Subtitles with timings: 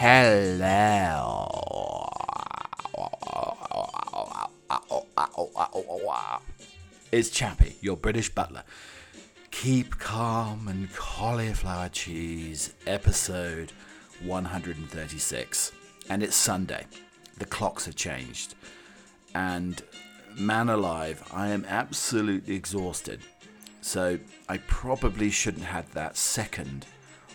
[0.00, 1.48] Hello.
[7.10, 8.62] It's Chappie, your British butler.
[9.50, 13.72] Keep Calm and Cauliflower Cheese, episode
[14.22, 15.72] 136.
[16.08, 16.86] And it's Sunday.
[17.38, 18.54] The clocks have changed.
[19.34, 19.82] And
[20.38, 23.18] man alive, I am absolutely exhausted.
[23.80, 26.86] So I probably shouldn't have had that second,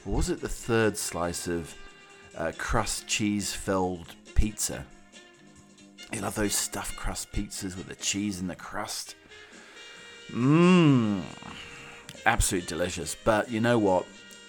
[0.06, 1.76] or was it the third slice of
[2.38, 4.86] uh, crust cheese filled pizza?
[6.12, 9.16] You love those stuffed crust pizzas with the cheese in the crust?
[10.30, 11.22] Mmm,
[12.26, 13.16] absolutely delicious.
[13.16, 14.06] But you know what?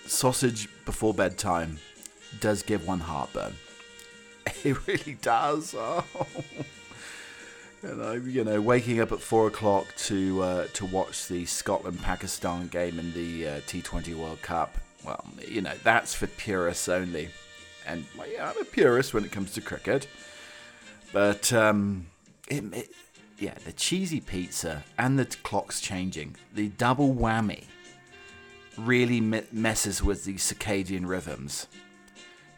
[0.06, 1.78] Sausage before bedtime
[2.40, 3.54] does give one heartburn.
[4.64, 5.74] It really does.
[5.84, 6.04] Oh.
[7.82, 12.00] And I, you know, waking up at four o'clock to uh, to watch the Scotland
[12.00, 14.74] Pakistan game in the uh, T20 World Cup.
[15.04, 17.28] Well, you know, that's for purists only.
[17.86, 20.06] And well, yeah, I'm a purist when it comes to cricket.
[21.12, 22.06] But um,
[22.48, 22.91] it, it,
[23.38, 27.64] yeah, the cheesy pizza and the clocks changing, the double whammy,
[28.76, 31.66] really me- messes with the circadian rhythms.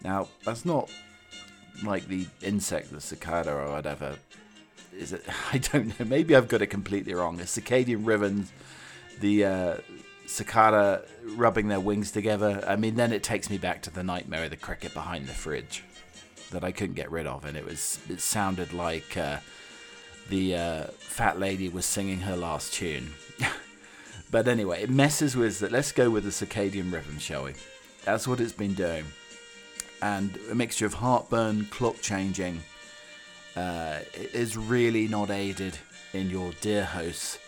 [0.02, 0.90] Now, that's not
[1.82, 4.16] like the insect, the cicada or whatever.
[4.96, 5.24] Is it?
[5.52, 6.06] I don't know.
[6.06, 7.36] Maybe I've got it completely wrong.
[7.36, 8.52] The circadian rhythms,
[9.20, 9.76] the uh,
[10.26, 11.02] cicada
[11.34, 12.62] rubbing their wings together.
[12.66, 15.32] I mean, then it takes me back to the nightmare of the cricket behind the
[15.32, 15.84] fridge
[16.50, 19.38] that I couldn't get rid of, and it was it sounded like uh,
[20.28, 23.12] the uh, fat lady was singing her last tune.
[24.30, 25.72] but anyway, it messes with that.
[25.72, 27.54] Let's go with the circadian rhythm, shall we?
[28.04, 29.04] That's what it's been doing,
[30.02, 32.62] and a mixture of heartburn, clock changing,
[33.56, 35.78] uh, is really not aided
[36.12, 37.38] in your dear host's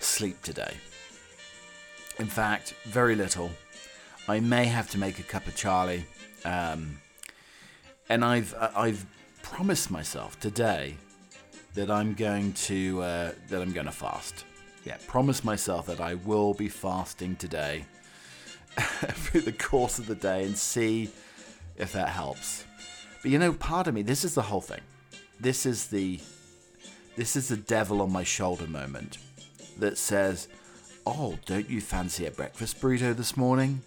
[0.00, 0.74] sleep today.
[2.18, 3.50] In fact, very little.
[4.26, 6.04] I may have to make a cup of Charlie.
[6.44, 6.98] Um,
[8.08, 9.06] and I've I've
[9.42, 10.96] promised myself today
[11.74, 14.44] that I'm going to uh, that I'm going to fast.
[14.84, 17.84] Yeah, promise myself that I will be fasting today
[18.76, 21.10] through the course of the day and see
[21.76, 22.64] if that helps.
[23.22, 24.80] But you know, part of me, this is the whole thing.
[25.40, 26.20] This is the
[27.16, 29.18] this is the devil on my shoulder moment
[29.78, 30.48] that says,
[31.16, 33.82] "Oh, don't you fancy a breakfast burrito this morning?"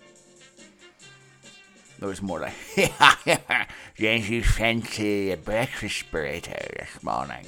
[1.99, 2.55] There was more like,
[3.99, 7.45] Don't you fancy a breakfast burrito this morning?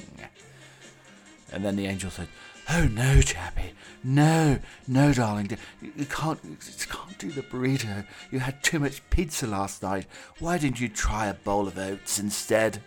[1.52, 2.28] And then the angel said,
[2.70, 3.74] Oh no, Chappie,
[4.04, 5.50] no, no, darling,
[5.82, 6.56] you can't, you
[6.88, 8.06] can't do the burrito.
[8.30, 10.06] You had too much pizza last night.
[10.38, 12.80] Why didn't you try a bowl of oats instead?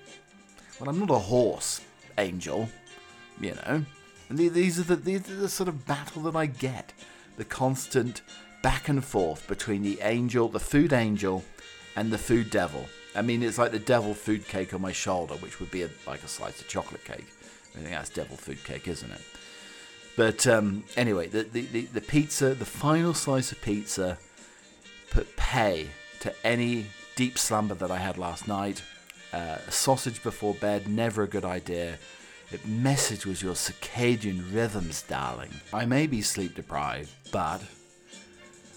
[0.79, 1.81] Well, I'm not a horse,
[2.17, 2.69] angel,
[3.41, 3.85] you know.
[4.29, 6.93] And these are the these are the sort of battle that I get,
[7.37, 8.21] the constant
[8.61, 11.43] back and forth between the angel, the food angel,
[11.95, 12.85] and the food devil.
[13.15, 15.89] I mean, it's like the devil food cake on my shoulder, which would be a,
[16.05, 17.25] like a slice of chocolate cake.
[17.75, 19.21] I think that's devil food cake, isn't it?
[20.15, 24.17] But um, anyway, the, the, the, the pizza, the final slice of pizza,
[25.11, 25.87] put pay
[26.21, 28.83] to any deep slumber that I had last night.
[29.31, 31.97] Uh, sausage before bed, never a good idea.
[32.49, 32.65] It
[33.25, 35.51] with your circadian rhythms, darling.
[35.73, 37.61] I may be sleep deprived, but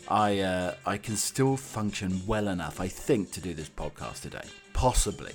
[0.08, 4.42] I uh, I can still function well enough, I think, to do this podcast today.
[4.72, 5.34] Possibly,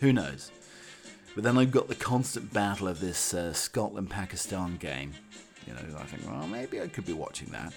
[0.00, 0.50] who knows?
[1.36, 5.12] But then I've got the constant battle of this uh, Scotland Pakistan game.
[5.64, 7.72] You know, I think, well, maybe I could be watching that.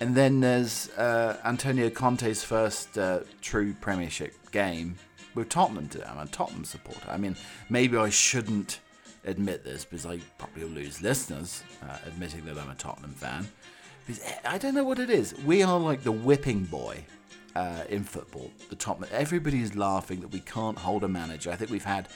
[0.00, 4.96] And then there's uh, Antonio Conte's first uh, true Premiership game
[5.36, 5.88] with Tottenham.
[6.04, 7.08] I'm a Tottenham supporter.
[7.08, 7.36] I mean,
[7.70, 8.80] maybe I shouldn't
[9.26, 13.46] admit this because I probably will lose listeners uh, admitting that I'm a Tottenham fan.
[14.06, 15.34] Because I don't know what it is.
[15.44, 17.04] We are like the whipping boy
[17.56, 18.50] uh, in football.
[18.70, 19.02] The top.
[19.10, 21.50] Everybody's laughing that we can't hold a manager.
[21.50, 22.08] I think we've had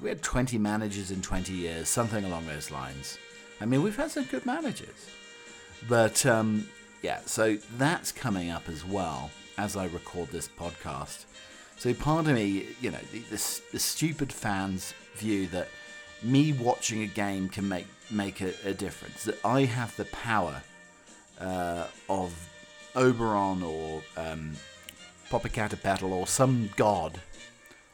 [0.00, 3.18] we had 20 managers in 20 years, something along those lines.
[3.60, 5.08] I mean, we've had some good managers,
[5.88, 6.68] but um,
[7.00, 7.20] yeah.
[7.24, 11.24] So that's coming up as well as I record this podcast.
[11.78, 13.38] So pardon me, you know, the,
[13.72, 15.68] the stupid fans view that
[16.22, 19.24] me watching a game can make make a, a difference.
[19.24, 20.62] That I have the power
[21.40, 22.32] uh, of
[22.94, 24.52] Oberon or um,
[25.30, 27.18] Popocatépetl or some god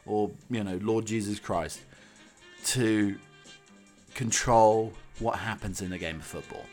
[0.05, 1.81] or you know Lord Jesus Christ
[2.65, 3.15] to
[4.13, 6.65] control what happens in a game of football.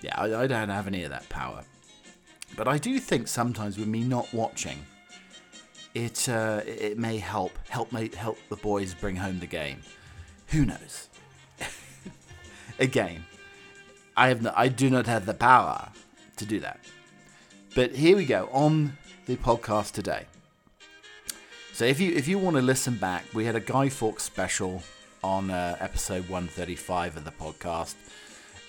[0.00, 1.62] Yeah, I, I don't have any of that power,
[2.56, 4.78] but I do think sometimes with me not watching,
[5.94, 9.82] it uh, it may help help may help the boys bring home the game.
[10.50, 11.08] Who knows?
[12.78, 13.24] Again,
[14.16, 15.88] I have no, I do not have the power
[16.36, 16.80] to do that.
[17.74, 20.26] But here we go on the podcast today.
[21.72, 24.82] So if you if you want to listen back, we had a Guy Fawkes special
[25.22, 27.94] on uh, episode 135 of the podcast,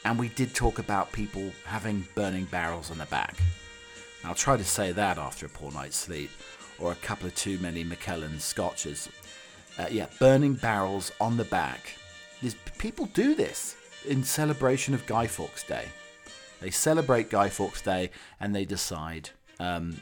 [0.05, 3.35] and we did talk about people having burning barrels on the back.
[4.23, 6.29] I'll try to say that after a poor night's sleep,
[6.77, 9.09] or a couple of too many Macallan scotches.
[9.77, 11.95] Uh, yeah, burning barrels on the back.
[12.77, 13.75] People do this
[14.07, 15.85] in celebration of Guy Fawkes Day.
[16.59, 18.09] They celebrate Guy Fawkes Day
[18.39, 19.29] and they decide,
[19.59, 19.99] um,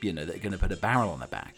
[0.00, 1.54] you know, they're going to put a barrel on the back.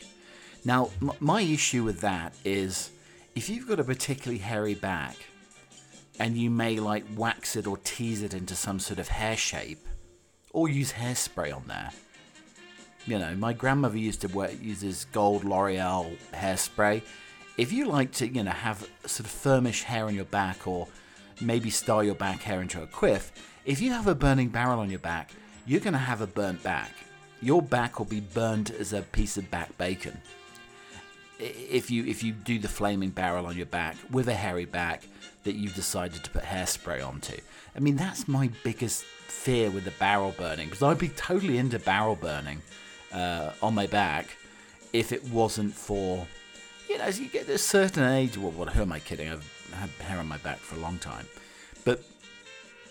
[0.64, 2.90] Now, m- my issue with that is
[3.34, 5.16] if you've got a particularly hairy back
[6.18, 9.86] and you may like wax it or tease it into some sort of hair shape
[10.52, 11.90] or use hairspray on there.
[13.06, 17.02] You know, my grandmother used to wear, use this gold L'Oreal hairspray.
[17.56, 20.88] If you like to, you know, have sort of firmish hair on your back or
[21.40, 23.32] maybe style your back hair into a quiff,
[23.64, 25.30] if you have a burning barrel on your back,
[25.66, 26.92] you're going to have a burnt back.
[27.40, 30.20] Your back will be burnt as a piece of back bacon.
[31.38, 35.02] If you if you do the flaming barrel on your back with a hairy back
[35.42, 37.36] that you've decided to put hairspray onto.
[37.76, 41.78] I mean, that's my biggest fear with the barrel burning because I'd be totally into
[41.78, 42.62] barrel burning
[43.12, 44.36] uh, on my back
[44.92, 46.26] if it wasn't for,
[46.88, 48.36] you know, as you get to a certain age.
[48.36, 49.28] Well, what, who am I kidding?
[49.30, 51.26] I've had hair on my back for a long time.
[51.84, 52.02] But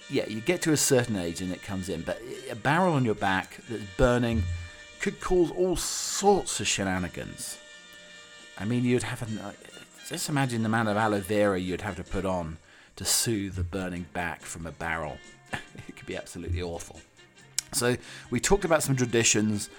[0.10, 2.02] yeah, you get to a certain age and it comes in.
[2.02, 4.44] But a barrel on your back that's burning
[5.00, 7.58] could cause all sorts of shenanigans.
[8.58, 9.28] I mean, you'd have.
[10.08, 12.58] Just imagine the amount of aloe vera you'd have to put on
[12.98, 15.18] to soothe the burning back from a barrel.
[15.88, 17.00] it could be absolutely awful.
[17.72, 17.98] So,
[18.30, 19.70] we talked about some traditions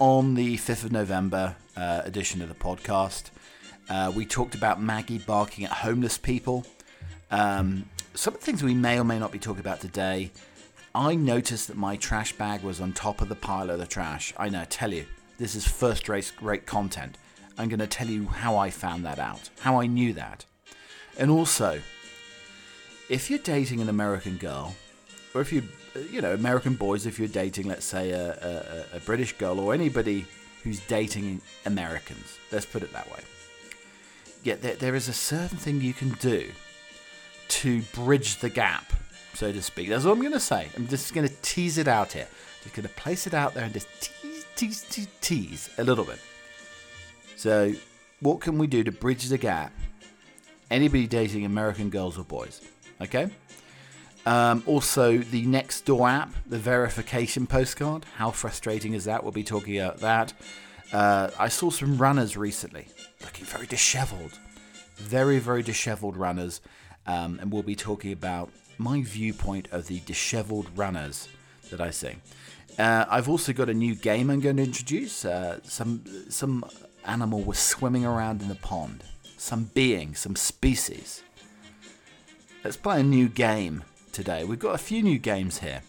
[0.00, 3.30] on the 5th of November uh, edition of the podcast.
[3.88, 6.64] Uh, we talked about Maggie barking at homeless people.
[7.30, 10.30] Um, some of the things we may or may not be talking about today.
[10.94, 14.32] I noticed that my trash bag was on top of the pile of the trash.
[14.38, 15.06] I know, tell you,
[15.38, 17.18] this is first rate great content.
[17.58, 20.44] I'm going to tell you how I found that out, how I knew that.
[21.18, 21.80] And also,
[23.08, 24.74] if you're dating an American girl,
[25.34, 25.62] or if you,
[26.10, 29.74] you know, American boys, if you're dating, let's say, a, a, a British girl or
[29.74, 30.24] anybody
[30.62, 33.20] who's dating Americans, let's put it that way.
[34.44, 36.50] Yeah, there, there is a certain thing you can do
[37.48, 38.92] to bridge the gap,
[39.32, 39.88] so to speak.
[39.88, 40.68] That's what I'm going to say.
[40.76, 42.28] I'm just going to tease it out here.
[42.62, 46.04] Just going to place it out there and just tease, tease, tease, tease a little
[46.04, 46.18] bit.
[47.36, 47.72] So,
[48.20, 49.72] what can we do to bridge the gap?
[50.70, 52.60] Anybody dating American girls or boys,
[53.00, 53.30] okay?
[54.26, 58.04] Um, also, the Nextdoor app, the verification postcard.
[58.16, 59.22] How frustrating is that?
[59.22, 60.34] We'll be talking about that.
[60.92, 62.88] Uh, I saw some runners recently
[63.24, 64.38] looking very disheveled.
[64.96, 66.60] Very, very disheveled runners.
[67.06, 71.28] Um, and we'll be talking about my viewpoint of the disheveled runners
[71.70, 72.14] that I see.
[72.78, 75.24] Uh, I've also got a new game I'm going to introduce.
[75.24, 76.64] Uh, some some
[77.04, 79.04] animal was swimming around in the pond.
[79.36, 81.22] Some being, some species.
[82.64, 84.44] Let's play a new game today.
[84.44, 85.82] We've got a few new games here.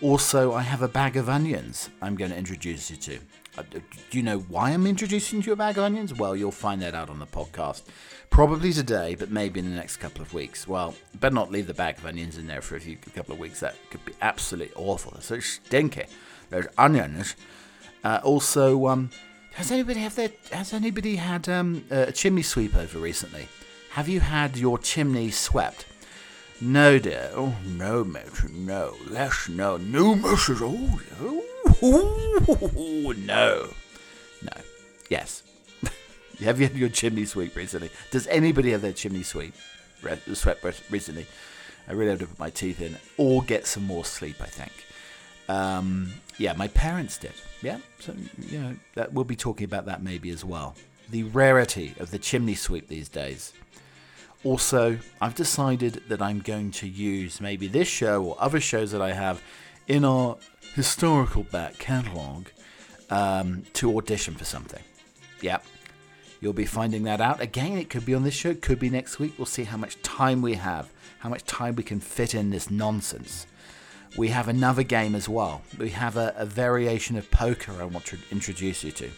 [0.00, 3.18] Also, I have a bag of onions I'm going to introduce you to.
[3.58, 3.62] Uh,
[4.10, 6.12] do you know why I'm introducing you a bag of onions?
[6.12, 7.82] Well, you'll find that out on the podcast.
[8.28, 10.68] Probably today, but maybe in the next couple of weeks.
[10.68, 13.32] Well, better not leave the bag of onions in there for a few a couple
[13.32, 13.60] of weeks.
[13.60, 15.12] That could be absolutely awful.
[15.12, 16.04] They're so stinky.
[16.50, 17.34] There's onions.
[18.04, 19.10] Uh, also, um,
[19.54, 23.48] has anybody have their has anybody had um, a chimney sweep over recently?
[23.92, 25.86] Have you had your chimney swept?
[26.60, 27.30] No, dear.
[27.34, 28.66] Oh no, matron.
[28.66, 28.94] No.
[29.10, 29.76] Yes, no.
[29.78, 30.60] No, Mrs.
[30.62, 31.42] Oh,
[31.82, 33.68] oh, no.
[34.42, 34.62] No.
[35.08, 35.42] Yes.
[36.40, 37.90] have you had your chimney sweep recently?
[38.10, 39.54] Does anybody have their chimney sweep
[40.34, 41.26] swept recently?
[41.88, 44.36] I really have to put my teeth in or get some more sleep.
[44.40, 44.72] I think.
[45.48, 47.32] Um, yeah, my parents did.
[47.62, 50.74] Yeah, so you know that we'll be talking about that maybe as well.
[51.10, 53.52] The rarity of the chimney sweep these days.
[54.44, 59.02] Also, I've decided that I'm going to use maybe this show or other shows that
[59.02, 59.42] I have
[59.86, 60.36] in our
[60.74, 62.50] historical back catalogue
[63.10, 64.82] um, to audition for something.
[65.40, 65.64] Yep.
[66.40, 67.40] You'll be finding that out.
[67.40, 69.34] Again, it could be on this show, it could be next week.
[69.38, 70.90] We'll see how much time we have,
[71.20, 73.46] how much time we can fit in this nonsense
[74.16, 75.62] we have another game as well.
[75.78, 79.10] We have a, a, variation of poker I want to introduce you to.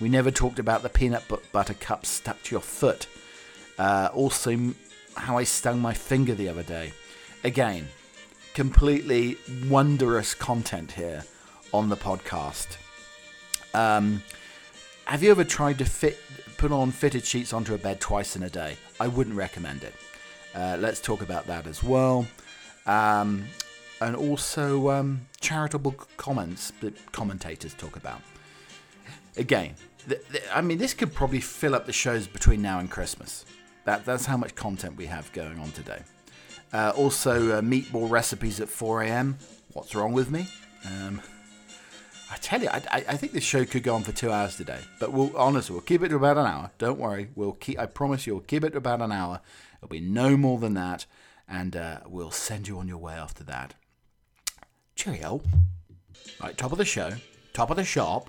[0.00, 3.06] We never talked about the peanut butter cup stuck to your foot.
[3.78, 4.74] Uh, also,
[5.16, 6.92] how I stung my finger the other day.
[7.44, 7.88] Again,
[8.56, 9.36] completely
[9.68, 11.22] wondrous content here
[11.74, 12.78] on the podcast.
[13.74, 14.22] Um,
[15.04, 16.18] have you ever tried to fit
[16.56, 18.78] put on fitted sheets onto a bed twice in a day?
[18.98, 19.92] I wouldn't recommend it.
[20.54, 22.26] Uh, let's talk about that as well.
[22.86, 23.44] Um,
[24.00, 28.22] and also um, charitable comments that commentators talk about.
[29.36, 29.74] again,
[30.08, 33.44] th- th- I mean, this could probably fill up the shows between now and Christmas.
[33.84, 36.00] That, that's how much content we have going on today.
[36.76, 39.38] Uh, also, uh, meatball recipes at 4 a.m.
[39.72, 40.46] What's wrong with me?
[40.84, 41.22] Um,
[42.30, 44.80] I tell you, I, I, think this show could go on for two hours today.
[45.00, 46.70] But we'll honestly, we'll keep it to about an hour.
[46.76, 47.78] Don't worry, we'll keep.
[47.78, 49.40] I promise you, we'll keep it to about an hour.
[49.78, 51.06] It'll be no more than that,
[51.48, 53.72] and uh, we'll send you on your way after that.
[54.96, 55.40] Cheerio.
[56.42, 57.14] Right, top of the show,
[57.54, 58.28] top of the shop,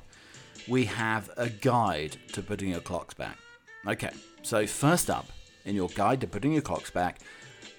[0.70, 3.38] we have a guide to putting your clocks back.
[3.86, 4.12] Okay,
[4.42, 5.27] so first up
[5.66, 7.20] in your guide to putting your clocks back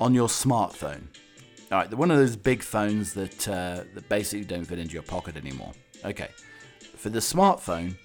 [0.00, 1.02] on your smartphone.
[1.70, 5.02] All right, one of those big phones that uh, that basically don't fit into your
[5.02, 5.72] pocket anymore.
[6.04, 6.28] Okay,
[6.96, 7.96] for the smartphone,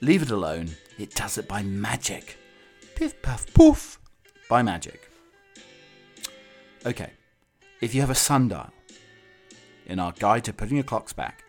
[0.00, 0.70] leave it alone.
[0.98, 2.38] It does it by magic.
[2.94, 3.98] Piff puff poof,
[4.48, 5.10] by magic.
[6.86, 7.10] Okay,
[7.80, 8.70] if you have a sundial,
[9.86, 11.44] in our guide to putting your clocks back,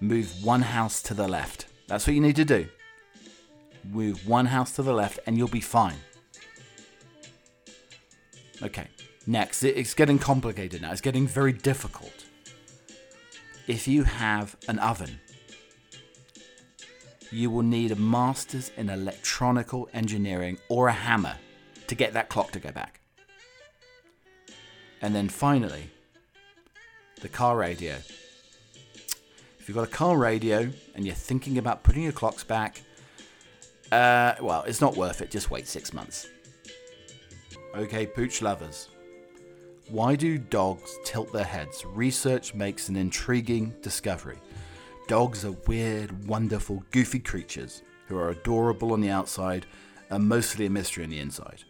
[0.00, 1.66] move one house to the left.
[1.86, 2.68] That's what you need to do.
[3.84, 5.96] Move one house to the left and you'll be fine.
[8.62, 8.86] Okay,
[9.26, 10.92] next, it's getting complicated now.
[10.92, 12.24] It's getting very difficult.
[13.66, 15.20] If you have an oven,
[17.30, 21.36] you will need a master's in electronical engineering or a hammer
[21.86, 23.00] to get that clock to go back.
[25.02, 25.90] And then finally,
[27.20, 27.94] the car radio.
[29.58, 32.82] If you've got a car radio and you're thinking about putting your clocks back,
[33.90, 35.30] uh, well, it's not worth it.
[35.30, 36.28] Just wait six months.
[37.74, 38.88] Okay, pooch lovers.
[39.88, 41.84] Why do dogs tilt their heads?
[41.84, 44.38] Research makes an intriguing discovery.
[45.08, 49.66] Dogs are weird, wonderful, goofy creatures who are adorable on the outside
[50.08, 51.64] and mostly a mystery on the inside.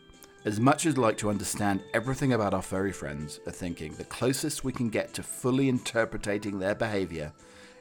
[0.44, 4.04] As much as I'd like to understand everything about our furry friends, are thinking the
[4.04, 7.32] closest we can get to fully interpreting their behavior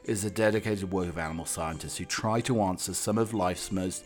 [0.02, 4.04] is the dedicated work of animal scientists who try to answer some of life's most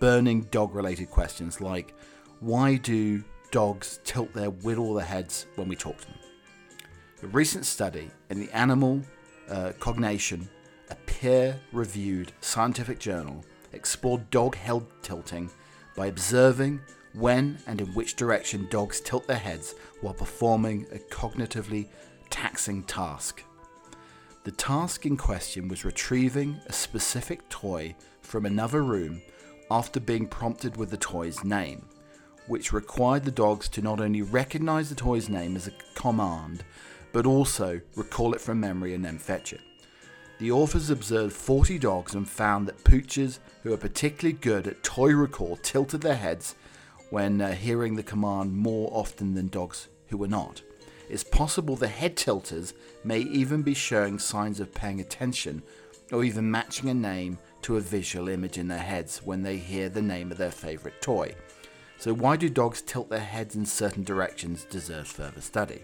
[0.00, 1.94] burning dog related questions like
[2.40, 6.18] why do dogs tilt their whittle heads when we talk to them?
[7.22, 9.02] A recent study in the Animal
[9.48, 10.48] uh, Cognition,
[10.90, 15.50] a peer reviewed scientific journal, explored dog head tilting
[15.96, 16.80] by observing
[17.14, 21.88] when and in which direction dogs tilt their heads while performing a cognitively
[22.30, 23.42] taxing task.
[24.44, 29.20] The task in question was retrieving a specific toy from another room
[29.70, 31.84] after being prompted with the toy's name,
[32.48, 36.64] which required the dogs to not only recognize the toy's name as a command,
[37.12, 39.60] but also recall it from memory and then fetch it.
[40.38, 45.12] The authors observed 40 dogs and found that pooches who are particularly good at toy
[45.12, 46.54] recall tilted their heads
[47.10, 50.62] when uh, hearing the command more often than dogs who were not.
[51.08, 55.62] It's possible the head tilters may even be showing signs of paying attention
[56.12, 59.88] or even matching a name to a visual image in their heads when they hear
[59.88, 61.34] the name of their favourite toy.
[61.98, 65.82] So, why do dogs tilt their heads in certain directions deserves further study.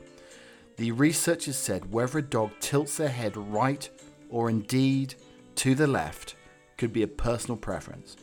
[0.76, 3.88] The researchers said whether a dog tilts their head right
[4.30, 5.14] or indeed
[5.56, 6.36] to the left
[6.78, 8.16] could be a personal preference.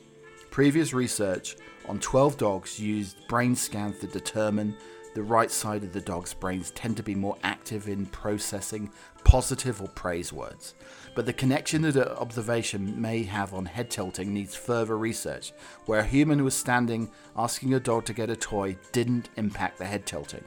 [0.51, 1.55] Previous research
[1.87, 4.75] on 12 dogs used brain scans to determine
[5.13, 8.89] the right side of the dog's brains tend to be more active in processing
[9.23, 10.75] positive or praise words.
[11.13, 15.51] But the connection that observation may have on head tilting needs further research,
[15.85, 19.85] where a human was standing asking a dog to get a toy didn't impact the
[19.85, 20.43] head tilting.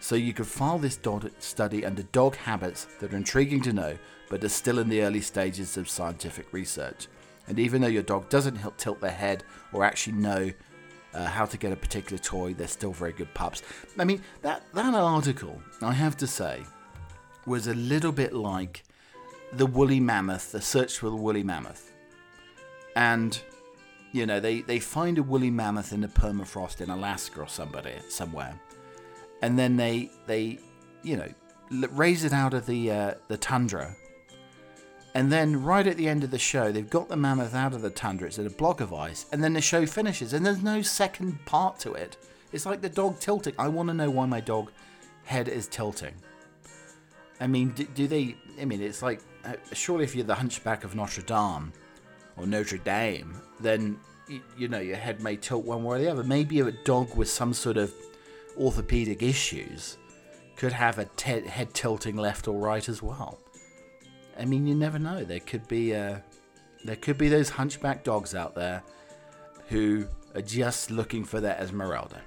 [0.00, 3.96] So you could file this dog study under dog habits that are intriguing to know,
[4.28, 7.08] but are still in the early stages of scientific research.
[7.48, 10.50] And even though your dog doesn't tilt their head or actually know
[11.14, 13.62] uh, how to get a particular toy, they're still very good pups.
[13.98, 16.62] I mean, that, that article, I have to say,
[17.46, 18.82] was a little bit like
[19.56, 21.92] the woolly mammoth, the search for the woolly mammoth.
[22.96, 23.40] And,
[24.12, 27.94] you know, they, they find a woolly mammoth in the permafrost in Alaska or somebody,
[28.08, 28.58] somewhere.
[29.42, 30.58] And then they, they
[31.02, 31.28] you know,
[31.70, 33.94] raise it out of the, uh, the tundra
[35.14, 37.82] and then right at the end of the show, they've got the mammoth out of
[37.82, 38.26] the tundra.
[38.26, 39.26] It's in a block of ice.
[39.30, 40.32] And then the show finishes.
[40.32, 42.16] And there's no second part to it.
[42.52, 43.54] It's like the dog tilting.
[43.56, 44.72] I want to know why my dog
[45.22, 46.14] head is tilting.
[47.40, 48.36] I mean, do, do they.
[48.60, 49.20] I mean, it's like.
[49.44, 51.72] Uh, surely if you're the hunchback of Notre Dame
[52.36, 53.98] or Notre Dame, then,
[54.28, 56.24] you, you know, your head may tilt one way or the other.
[56.24, 57.92] Maybe a dog with some sort of
[58.56, 59.98] orthopedic issues
[60.56, 63.38] could have a te- head tilting left or right as well.
[64.38, 65.24] I mean, you never know.
[65.24, 66.18] There could be uh,
[66.84, 68.82] there could be those hunchback dogs out there
[69.68, 72.20] who are just looking for their Esmeralda.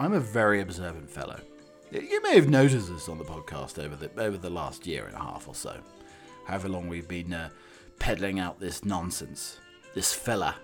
[0.00, 1.40] I'm a very observant fellow.
[1.90, 5.14] You may have noticed this on the podcast over the over the last year and
[5.14, 5.76] a half or so,
[6.44, 7.50] however long we've been uh,
[7.98, 9.58] peddling out this nonsense,
[9.94, 10.54] this filler.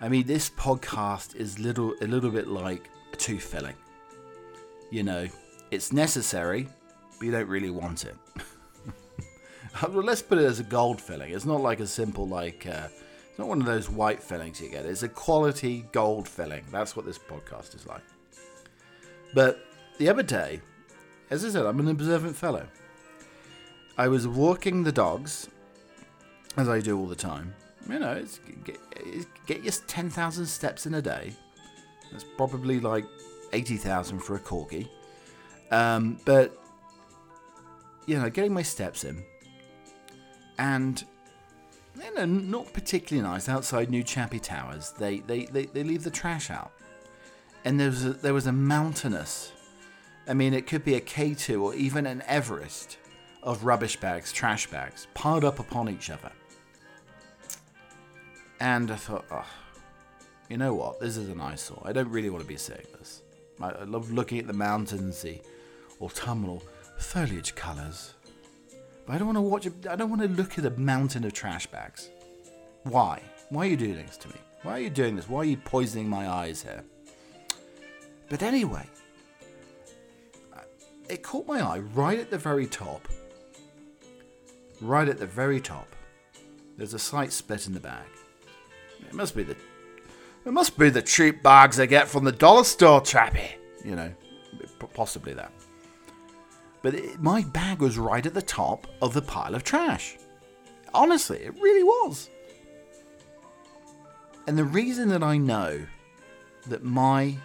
[0.00, 3.74] I mean, this podcast is little a little bit like a tooth filling.
[4.90, 5.28] You know,
[5.70, 6.68] it's necessary,
[7.18, 8.14] but you don't really want it.
[9.82, 11.32] well, let's put it as a gold filling.
[11.32, 12.66] It's not like a simple like.
[12.66, 12.88] Uh,
[13.28, 14.86] it's not one of those white fillings you get.
[14.86, 16.64] It's a quality gold filling.
[16.72, 18.02] That's what this podcast is like.
[19.34, 19.64] But
[19.98, 20.60] the other day,
[21.30, 22.66] as I said, I'm an observant fellow.
[23.98, 25.48] I was walking the dogs,
[26.56, 27.54] as I do all the time.
[27.88, 31.32] You know, it's get, it's get your 10,000 steps in a day.
[32.10, 33.04] That's probably like
[33.52, 34.88] 80,000 for a corgi.
[35.70, 36.56] Um, but,
[38.06, 39.22] you know, getting my steps in.
[40.58, 41.04] And,
[42.02, 44.92] you know, not particularly nice outside New Chappie Towers.
[44.92, 46.72] They, they, they, they leave the trash out.
[47.64, 49.52] And there was a, there was a mountainous
[50.28, 52.98] I mean, it could be a K2 or even an Everest
[53.48, 56.30] of rubbish bags, trash bags, piled up upon each other.
[58.60, 59.46] And I thought, oh,
[60.50, 61.00] you know what?
[61.00, 61.82] This is an eyesore.
[61.82, 63.22] I don't really want to be seeing this.
[63.58, 65.40] I, love looking at the mountains, the
[65.98, 66.62] autumnal
[66.98, 68.12] foliage colours.
[69.06, 69.66] But I don't want to watch.
[69.88, 72.10] I don't want to look at a mountain of trash bags.
[72.82, 73.22] Why?
[73.48, 74.34] Why are you doing this to me?
[74.62, 75.26] Why are you doing this?
[75.26, 76.84] Why are you poisoning my eyes here?
[78.28, 78.84] But anyway,
[81.08, 83.08] it caught my eye right at the very top.
[84.80, 85.94] Right at the very top.
[86.76, 88.06] There's a slight split in the bag.
[89.00, 89.56] It must be the
[90.44, 93.50] it must be the cheap bags I get from the dollar store, Trappy.
[93.84, 94.14] You know,
[94.94, 95.52] possibly that.
[96.82, 100.16] But it, my bag was right at the top of the pile of trash.
[100.94, 102.30] Honestly, it really was.
[104.46, 105.84] And the reason that I know
[106.68, 107.36] that my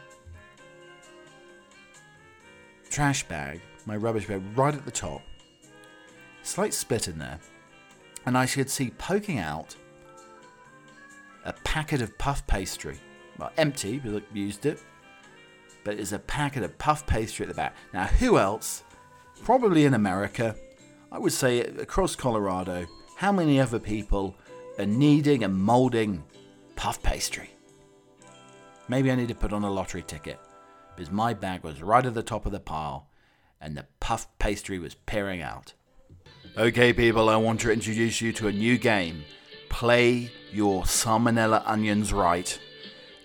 [2.89, 5.21] trash bag, my rubbish bag, right at the top.
[6.43, 7.39] Slight split in there.
[8.25, 9.75] And I should see poking out
[11.45, 12.97] a packet of puff pastry.
[13.37, 14.81] Well, empty, we used it.
[15.83, 17.75] But it's a packet of puff pastry at the back.
[17.93, 18.83] Now, who else?
[19.43, 20.55] Probably in America.
[21.11, 22.85] I would say across Colorado.
[23.17, 24.35] How many other people
[24.79, 26.23] are kneading and molding
[26.75, 27.49] puff pastry?
[28.87, 30.39] Maybe I need to put on a lottery ticket
[30.95, 33.07] because my bag was right at the top of the pile
[33.61, 35.73] and the puff pastry was peering out.
[36.55, 39.25] Okay, people, I want to introduce you to a new game.
[39.69, 42.59] Play your salmonella onions right.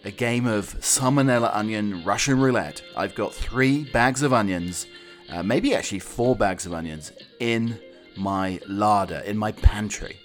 [0.07, 2.81] A game of salmonella onion Russian roulette.
[2.97, 4.87] I've got three bags of onions,
[5.29, 7.79] uh, maybe actually four bags of onions, in
[8.17, 10.17] my larder, in my pantry.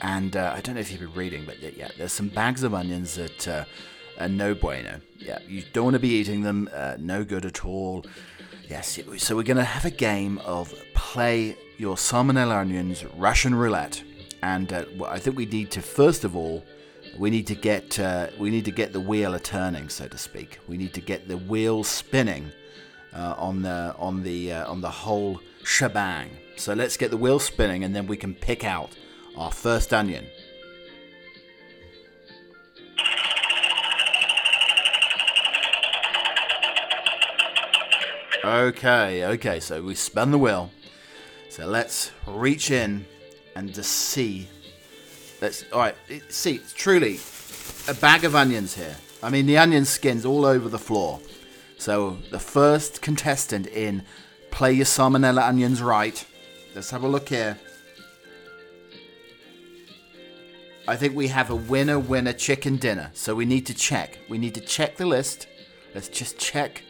[0.00, 2.72] And uh, I don't know if you've been reading, but yeah, there's some bags of
[2.72, 3.64] onions that uh,
[4.18, 5.00] uh, no bueno.
[5.18, 6.70] Yeah, you don't want to be eating them.
[6.72, 8.04] Uh, no good at all.
[8.72, 14.02] Yes, so we're going to have a game of play your salmonella onions Russian roulette,
[14.42, 16.64] and uh, I think we need to first of all
[17.18, 20.16] we need to get uh, we need to get the wheel a turning, so to
[20.16, 20.58] speak.
[20.68, 22.50] We need to get the wheel spinning
[23.12, 26.30] uh, on the on the uh, on the whole shebang.
[26.56, 28.96] So let's get the wheel spinning, and then we can pick out
[29.36, 30.24] our first onion.
[38.44, 40.70] Okay, okay, so we spun the wheel.
[41.48, 43.06] So let's reach in
[43.54, 44.48] and just see.
[45.40, 45.94] Let's, alright,
[46.28, 47.20] see, it's truly
[47.88, 48.96] a bag of onions here.
[49.22, 51.20] I mean, the onion skins all over the floor.
[51.78, 54.02] So the first contestant in
[54.50, 56.24] Play Your Salmonella Onions Right.
[56.74, 57.58] Let's have a look here.
[60.88, 63.12] I think we have a winner winner chicken dinner.
[63.14, 64.18] So we need to check.
[64.28, 65.46] We need to check the list.
[65.94, 66.82] Let's just check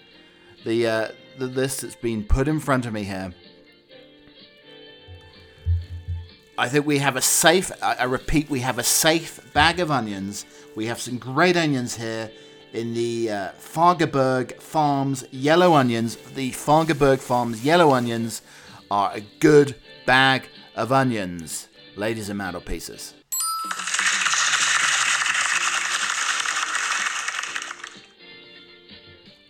[0.65, 3.33] the uh, the list that's been put in front of me here.
[6.59, 10.45] I think we have a safe, I repeat, we have a safe bag of onions.
[10.77, 12.31] We have some great onions here
[12.73, 16.17] in the uh, Farms yellow onions.
[16.17, 18.43] The Fagerberg Farms yellow onions
[18.91, 19.75] are a good
[20.07, 23.15] bag of onions, ladies and mantelpieces.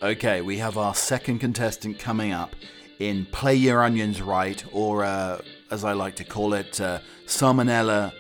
[0.02, 2.56] Okay, we have our second contestant coming up
[2.98, 8.12] in Play Your Onions Right, or uh, as I like to call it, uh, Salmonella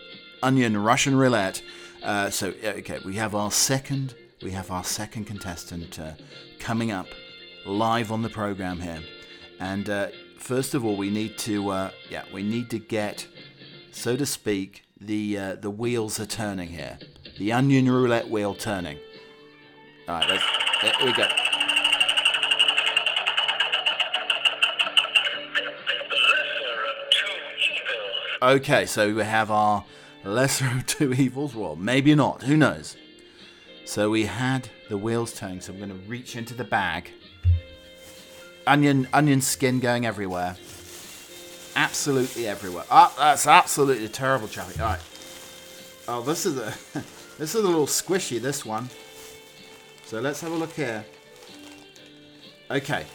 [0.44, 1.60] Onion Russian Roulette.
[2.04, 4.14] Uh, so, okay, we have our second,
[4.44, 6.12] we have our second contestant uh,
[6.60, 7.08] coming up
[7.66, 9.02] live on the program here,
[9.58, 10.06] and uh,
[10.38, 13.26] first of all, we need to, uh, yeah, we need to get,
[13.90, 16.96] so to speak, the the wheels are turning here,
[17.40, 18.98] the onion roulette wheel turning.
[20.06, 20.44] All right, let's,
[20.80, 21.26] there we go.
[28.42, 29.84] Okay, so we have our
[30.24, 31.54] lesser of two evils.
[31.54, 32.42] Well, maybe not.
[32.42, 32.96] Who knows?
[33.84, 35.60] So we had the wheels turning.
[35.60, 37.12] So I'm going to reach into the bag.
[38.66, 40.56] Onion, onion skin going everywhere.
[41.76, 42.82] Absolutely everywhere.
[42.90, 44.80] Ah, that's absolutely terrible, Chappie.
[44.80, 45.00] All right.
[46.08, 46.74] Oh, this is a,
[47.38, 48.40] this is a little squishy.
[48.40, 48.90] This one.
[50.04, 51.04] So let's have a look here.
[52.72, 53.06] Okay.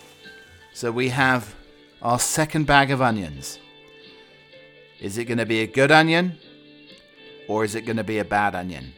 [0.73, 1.53] So we have
[2.01, 3.59] our second bag of onions.
[4.99, 6.37] Is it going to be a good onion?
[7.47, 8.93] Or is it going to be a bad onion?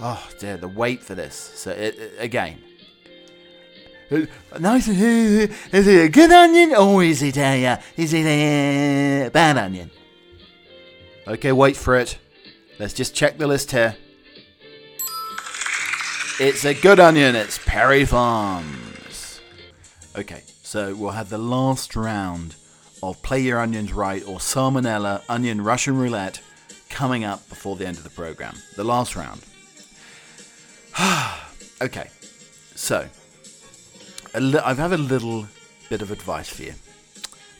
[0.00, 1.34] Oh dear, the wait for this.
[1.34, 2.58] So it, it, again,
[4.58, 4.88] nice.
[4.88, 9.56] Is it a good onion or is it a uh, is it a uh, bad
[9.56, 9.90] onion?
[11.26, 12.18] Okay, wait for it.
[12.78, 13.96] Let's just check the list here.
[16.40, 17.36] It's a good onion.
[17.36, 19.40] It's Perry Farms.
[20.16, 22.56] Okay, so we'll have the last round
[23.10, 26.40] of Play Your Onions Right or Salmonella Onion Russian Roulette
[26.90, 28.56] coming up before the end of the program.
[28.76, 29.40] The last round.
[31.82, 32.08] okay,
[32.74, 33.08] so
[34.34, 35.46] li- I have a little
[35.88, 36.74] bit of advice for you.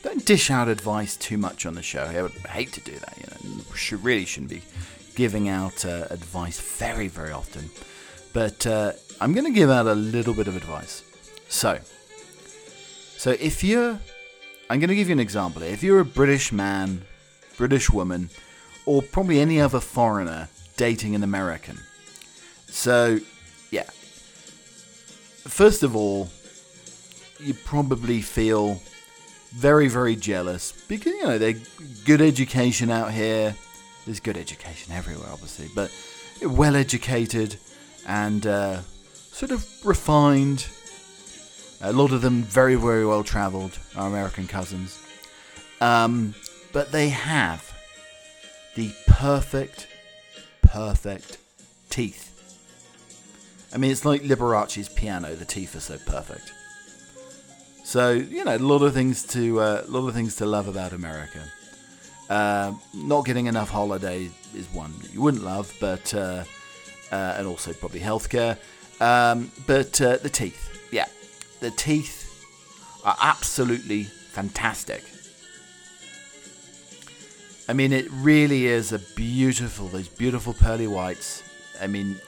[0.03, 2.03] Don't dish out advice too much on the show.
[2.03, 3.17] I would hate to do that.
[3.17, 4.61] You know, should, really shouldn't be
[5.15, 7.69] giving out uh, advice very, very often.
[8.31, 11.03] But uh, I'm going to give out a little bit of advice.
[11.49, 11.79] So,
[13.17, 13.99] so if you're,
[14.69, 15.61] I'm going to give you an example.
[15.61, 17.03] If you're a British man,
[17.57, 18.29] British woman,
[18.85, 21.79] or probably any other foreigner dating an American,
[22.67, 23.19] so
[23.71, 23.89] yeah.
[25.43, 26.29] First of all,
[27.39, 28.81] you probably feel
[29.53, 31.55] very, very jealous because you know they're
[32.03, 33.55] good education out here.
[34.05, 35.91] There's good education everywhere, obviously, but
[36.41, 37.57] well educated
[38.07, 38.81] and uh,
[39.13, 40.67] sort of refined.
[41.81, 44.99] A lot of them very, very well travelled, our American cousins.
[45.81, 46.33] Um,
[46.71, 47.73] but they have
[48.75, 49.87] the perfect,
[50.61, 51.37] perfect
[51.89, 52.31] teeth.
[53.73, 55.35] I mean, it's like Liberace's piano.
[55.35, 56.53] The teeth are so perfect.
[57.83, 60.67] So you know, a lot of things to uh, a lot of things to love
[60.67, 61.39] about America.
[62.29, 66.43] Uh, not getting enough holiday is one that you wouldn't love, but uh,
[67.11, 68.57] uh and also probably healthcare.
[68.99, 70.74] Um, but uh, the teeth,
[71.65, 75.03] the teeth are absolutely fantastic.
[77.67, 81.41] I mean, it really is a beautiful, those beautiful pearly whites.
[81.81, 82.21] I mean,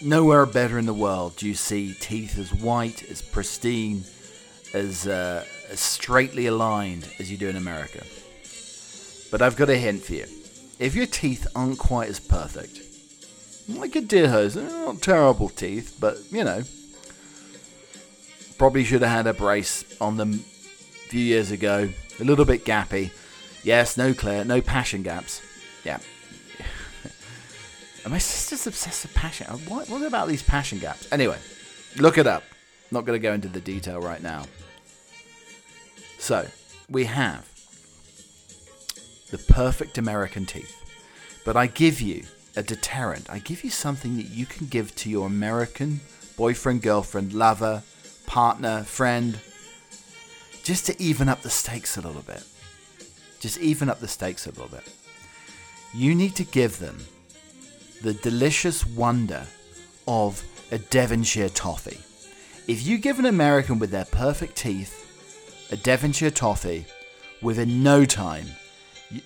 [0.00, 4.04] nowhere better in the world do you see teeth as white, as pristine,
[4.72, 8.04] as, uh, as straightly aligned as you do in America.
[9.32, 10.26] But I've got a hint for you.
[10.78, 12.78] If your teeth aren't quite as perfect,
[13.68, 16.62] like a deer hose, they're not terrible teeth, but you know,
[18.58, 21.88] probably should have had a brace on them a few years ago.
[22.20, 23.10] A little bit gappy.
[23.62, 25.42] Yes, no clear, no passion gaps.
[25.84, 25.98] Yeah.
[28.08, 29.46] my sister's obsessed with passion.
[29.48, 31.10] Uh, what, what about these passion gaps?
[31.12, 31.38] Anyway,
[31.96, 32.44] look it up.
[32.90, 34.44] Not going to go into the detail right now.
[36.18, 36.46] So,
[36.88, 37.50] we have
[39.30, 40.74] the perfect American teeth.
[41.44, 42.24] But I give you
[42.56, 43.28] a deterrent.
[43.28, 46.00] I give you something that you can give to your American
[46.36, 47.82] boyfriend, girlfriend, lover,
[48.26, 49.38] partner, friend,
[50.62, 52.42] just to even up the stakes a little bit.
[53.40, 54.82] Just even up the stakes a little bit.
[55.94, 56.98] You need to give them
[58.02, 59.46] the delicious wonder
[60.08, 62.00] of a Devonshire toffee.
[62.66, 65.04] If you give an American with their perfect teeth
[65.70, 66.86] a Devonshire toffee,
[67.42, 68.46] within no time,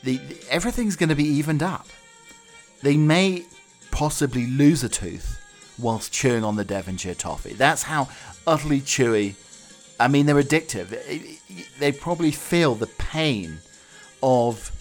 [0.03, 1.87] the, the, everything's going to be evened up.
[2.83, 3.45] They may
[3.91, 5.40] possibly lose a tooth
[5.81, 7.55] whilst chewing on the Devonshire toffee.
[7.55, 8.09] That's how
[8.47, 9.35] utterly chewy.
[9.99, 10.89] I mean, they're addictive.
[11.79, 13.59] They probably feel the pain
[14.23, 14.73] of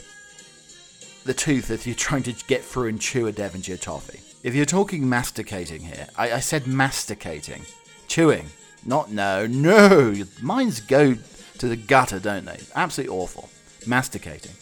[1.25, 4.21] the tooth if you're trying to get through and chew a Devonshire toffee.
[4.41, 7.63] If you're talking masticating here, I, I said masticating,
[8.07, 8.47] chewing,
[8.85, 10.15] not no, no.
[10.41, 11.15] Minds go
[11.57, 12.59] to the gutter, don't they?
[12.75, 13.49] Absolutely awful.
[13.85, 14.53] Masticating.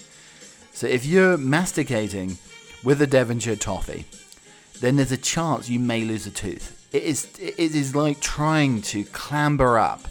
[0.73, 2.37] So if you're masticating
[2.83, 4.05] with a Devonshire toffee,
[4.81, 6.87] then there's a chance you may lose a tooth.
[6.93, 10.07] It is it is like trying to clamber up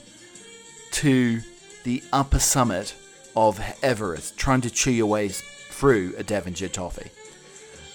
[0.93, 1.41] to
[1.85, 2.95] the upper summit
[3.35, 7.11] of Everest, trying to chew your way through a Devonshire toffee.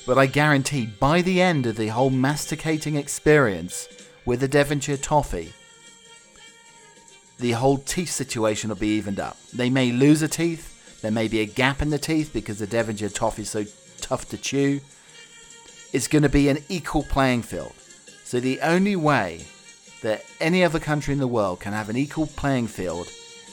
[0.06, 3.88] But I guarantee by the end of the whole masticating experience
[4.26, 5.54] with a Devonshire toffee,
[7.40, 9.38] the whole teeth situation will be evened up.
[9.54, 12.68] They may lose a teeth, there may be a gap in the teeth because the
[12.68, 13.66] Devonshire toffee is so
[14.00, 14.80] tough to chew.
[15.94, 17.74] It's going to be an equal playing field.
[18.24, 19.46] So the only way
[20.02, 23.08] that any other country in the world can have an equal playing field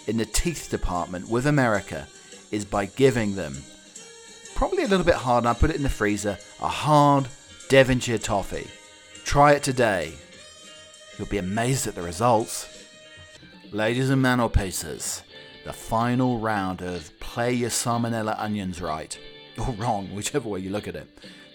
[0.06, 2.06] in the teeth department with America
[2.50, 3.56] is by giving them
[4.54, 7.28] probably a little bit hard, and I put it in the freezer, a hard
[7.68, 8.66] Devonshire toffee.
[9.24, 10.14] Try it today.
[11.16, 12.66] You'll be amazed at the results.
[13.70, 15.22] Ladies and mantelpieces,
[15.64, 19.18] the final round of play your salmonella onions right
[19.58, 21.08] or wrong, whichever way you look at it.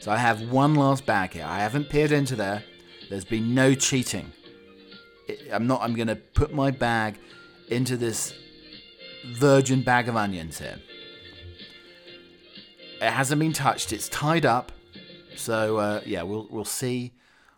[0.03, 1.45] So I have one last bag here.
[1.47, 2.61] I haven't peered into there.
[3.09, 4.33] There's been no cheating.
[5.49, 5.81] I'm not.
[5.81, 7.15] I'm going to put my bag
[7.69, 8.33] into this
[9.25, 10.77] virgin bag of onions here.
[12.99, 13.93] It hasn't been touched.
[13.93, 14.73] It's tied up.
[15.37, 17.13] So uh, yeah, we'll we'll see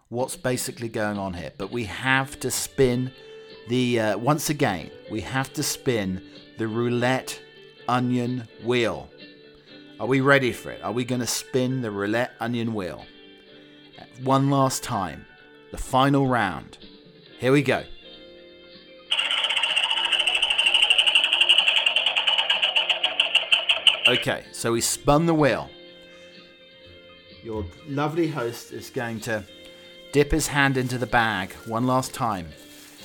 [0.10, 1.52] what's basically going on here.
[1.58, 3.12] But we have to spin
[3.70, 4.92] the uh, once again.
[5.10, 6.22] We have to spin
[6.60, 7.42] the roulette
[7.88, 9.10] onion wheel.
[9.98, 10.84] Are we ready for it?
[10.84, 13.06] Are we going to spin the roulette onion wheel?
[14.24, 15.26] One last time.
[15.72, 16.78] The final round.
[17.40, 17.84] Here we go.
[24.08, 25.70] Okay, so we spun the wheel.
[27.42, 29.44] Your lovely host is going to
[30.12, 32.50] dip his hand into the bag one last time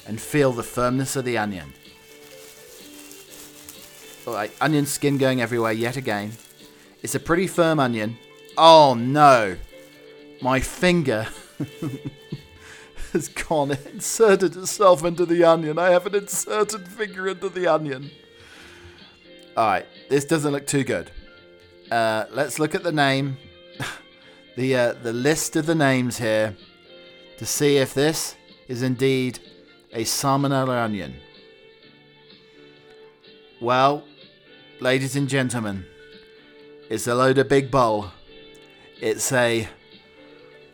[0.07, 1.72] and feel the firmness of the onion.
[4.26, 6.33] Alright, onion skin going everywhere yet again.
[7.03, 8.19] It's a pretty firm onion.
[8.57, 9.57] Oh no!
[10.43, 11.27] My finger
[13.13, 15.79] has gone, inserted itself into the onion.
[15.79, 18.11] I have an inserted finger into the onion.
[19.57, 21.11] Alright, this doesn't look too good.
[21.91, 23.37] Uh, let's look at the name.
[24.57, 26.57] the, uh, the list of the names here
[27.39, 28.37] to see if this
[28.69, 29.39] is indeed
[29.93, 31.17] a salmonella onion.
[33.61, 34.05] Well,
[34.79, 35.85] ladies and gentlemen,
[36.90, 38.11] it's a load of big bowl.
[39.00, 39.68] It's a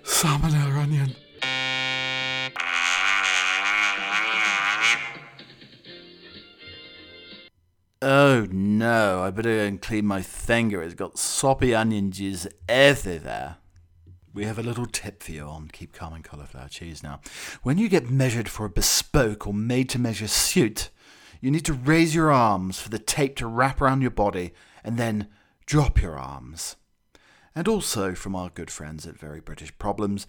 [0.02, 1.14] salmonella onion.
[8.00, 10.82] Oh no, I better go and clean my finger.
[10.82, 13.58] It's got soppy onion juice everywhere.
[14.32, 17.20] We have a little tip for you on Keep Calm and Cauliflower Cheese now.
[17.62, 20.88] When you get measured for a bespoke or made to measure suit,
[21.42, 24.52] you need to raise your arms for the tape to wrap around your body
[24.82, 25.28] and then
[25.66, 26.76] drop your arms.
[27.54, 30.26] And also from our good friends at Very British Problems,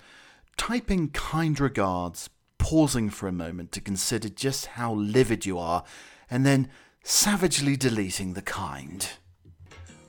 [0.58, 5.84] typing kind regards, pausing for a moment to consider just how livid you are,
[6.30, 6.70] and then
[7.04, 9.10] savagely deleting the kind.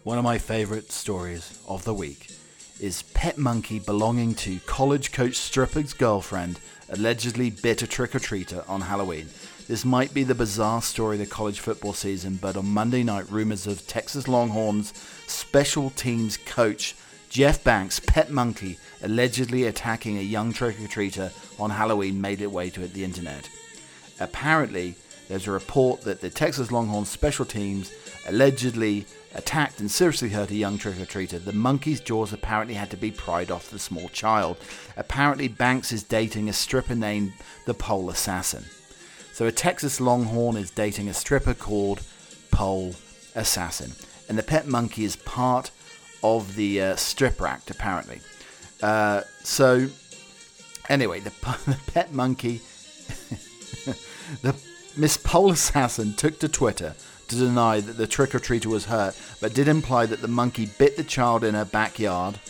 [0.03, 2.31] One of my favourite stories of the week
[2.81, 6.61] is pet monkey belonging to college coach stripper's girlfriend
[6.91, 9.29] allegedly bit a trick-or-treater on Halloween.
[9.69, 13.31] This might be the bizarre story of the college football season, but on Monday night,
[13.31, 14.95] rumors of Texas Longhorns
[15.27, 16.97] special teams coach
[17.29, 22.89] Jeff Banks' pet monkey allegedly attacking a young trick-or-treater on Halloween made its way to
[22.89, 23.51] the internet.
[24.19, 24.95] Apparently,
[25.29, 27.93] there's a report that the Texas Longhorns special teams
[28.27, 29.05] allegedly
[29.35, 31.45] attacked and seriously hurt a young trick-or-treater.
[31.45, 34.57] The monkey's jaws apparently had to be pried off the small child.
[34.97, 37.35] Apparently, Banks is dating a stripper named
[37.67, 38.65] the Pole Assassin.
[39.39, 42.03] So a Texas Longhorn is dating a stripper called
[42.51, 42.97] Pole
[43.37, 43.93] Assassin.
[44.29, 45.71] And the pet monkey is part
[46.25, 48.21] of the uh, stripper act, apparently.
[48.83, 49.87] Uh, so,
[50.89, 51.31] anyway, the,
[51.67, 52.63] the pet monkey,
[54.43, 54.57] the
[54.97, 56.97] Miss Pole Assassin took to Twitter
[57.29, 60.67] to deny that the trick or treater was hurt, but did imply that the monkey
[60.79, 62.41] bit the child in her backyard.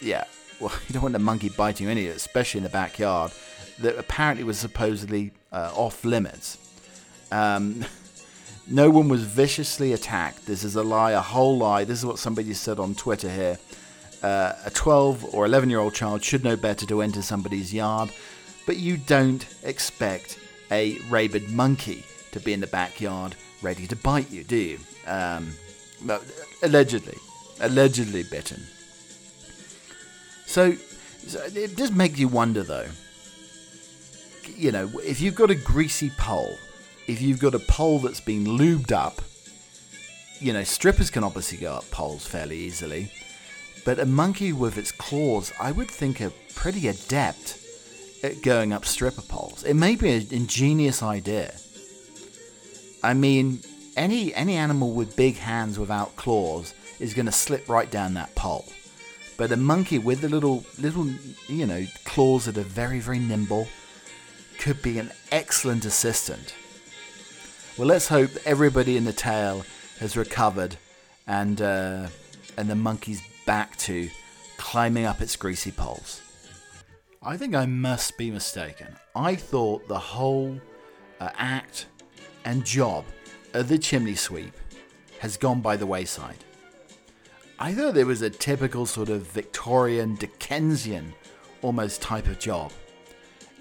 [0.00, 0.24] Yeah,
[0.60, 3.32] well, you don't want the monkey biting you anyway, especially in the backyard
[3.80, 6.58] that apparently was supposedly uh, off limits.
[7.30, 7.84] Um,
[8.68, 10.46] no one was viciously attacked.
[10.46, 11.84] This is a lie, a whole lie.
[11.84, 13.58] This is what somebody said on Twitter here.
[14.22, 18.10] Uh, a 12 or 11 year old child should know better to enter somebody's yard,
[18.66, 20.38] but you don't expect
[20.70, 24.78] a rabid monkey to be in the backyard ready to bite you, do you?
[25.06, 25.52] Um,
[26.62, 27.18] allegedly.
[27.60, 28.62] Allegedly bitten.
[30.46, 30.74] So,
[31.26, 32.86] so it does make you wonder though
[34.56, 36.56] you know, if you've got a greasy pole,
[37.06, 39.20] if you've got a pole that's been lubed up,
[40.38, 43.12] you know, strippers can obviously go up poles fairly easily.
[43.84, 47.58] But a monkey with its claws, I would think, are pretty adept
[48.22, 49.64] at going up stripper poles.
[49.64, 51.54] It may be an ingenious idea.
[53.02, 53.60] I mean,
[53.96, 58.34] any any animal with big hands without claws is going to slip right down that
[58.34, 58.66] pole.
[59.36, 61.06] But a monkey with the little little
[61.48, 63.66] you know claws that are very very nimble
[64.60, 66.54] could be an excellent assistant.
[67.76, 69.64] Well, let's hope that everybody in the tale
[69.98, 70.76] has recovered
[71.26, 72.08] and uh,
[72.56, 74.10] and the monkey's back to
[74.58, 76.20] climbing up its greasy poles.
[77.22, 78.96] I think I must be mistaken.
[79.16, 80.60] I thought the whole
[81.20, 81.86] uh, act
[82.44, 83.04] and job
[83.54, 84.52] of the chimney sweep
[85.20, 86.44] has gone by the wayside.
[87.58, 91.14] I thought it was a typical sort of Victorian, Dickensian
[91.62, 92.72] almost type of job.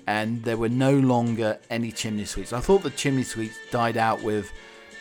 [0.07, 2.53] And there were no longer any chimney sweeps.
[2.53, 4.51] I thought the chimney sweeps died out with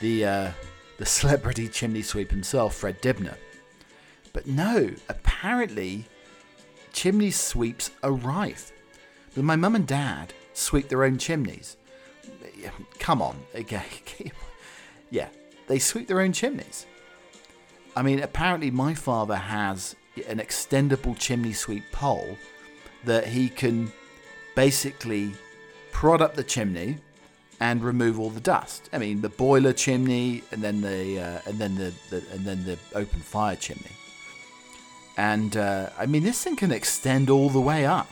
[0.01, 0.51] the uh,
[0.99, 3.37] the celebrity chimney sweep himself, Fred Dibnah.
[4.33, 6.05] But no, apparently
[6.93, 8.73] chimney sweeps are rife.
[9.35, 11.77] But my mum and dad sweep their own chimneys.
[12.99, 13.85] Come on, again.
[15.11, 15.29] yeah,
[15.67, 16.87] they sweep their own chimneys.
[17.97, 19.97] I mean, apparently my father has
[20.29, 22.37] an extendable chimney sweep pole
[23.05, 23.93] that he can
[24.59, 25.31] basically
[25.93, 26.97] prod up the chimney
[27.61, 28.91] and remove all the dust.
[28.93, 32.65] I mean, the boiler chimney, and then the uh, and then the, the, and then
[32.65, 33.95] the open fire chimney.
[35.17, 38.11] And uh, I mean, this thing can extend all the way up.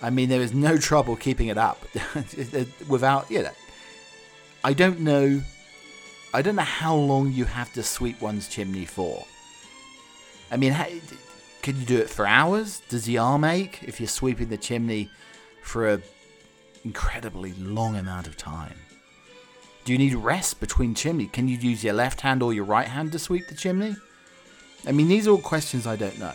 [0.00, 1.84] I mean, there is no trouble keeping it up
[2.88, 3.56] without you know.
[4.64, 5.42] I don't know.
[6.32, 9.26] I don't know how long you have to sweep one's chimney for.
[10.50, 10.72] I mean,
[11.62, 12.82] can you do it for hours?
[12.88, 15.08] Does the arm ache if you're sweeping the chimney
[15.62, 16.02] for an
[16.84, 18.74] incredibly long amount of time?
[19.84, 21.26] Do you need rest between chimney?
[21.26, 23.96] Can you use your left hand or your right hand to sweep the chimney?
[24.86, 26.34] I mean, these are all questions I don't know.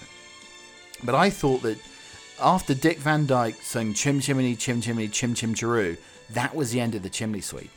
[1.04, 1.78] But I thought that
[2.40, 5.98] after Dick Van Dyke sang Chim Chimney, Chim Chimney, Chim Chim Chiroo,
[6.32, 7.70] that was the end of the chimney sweep.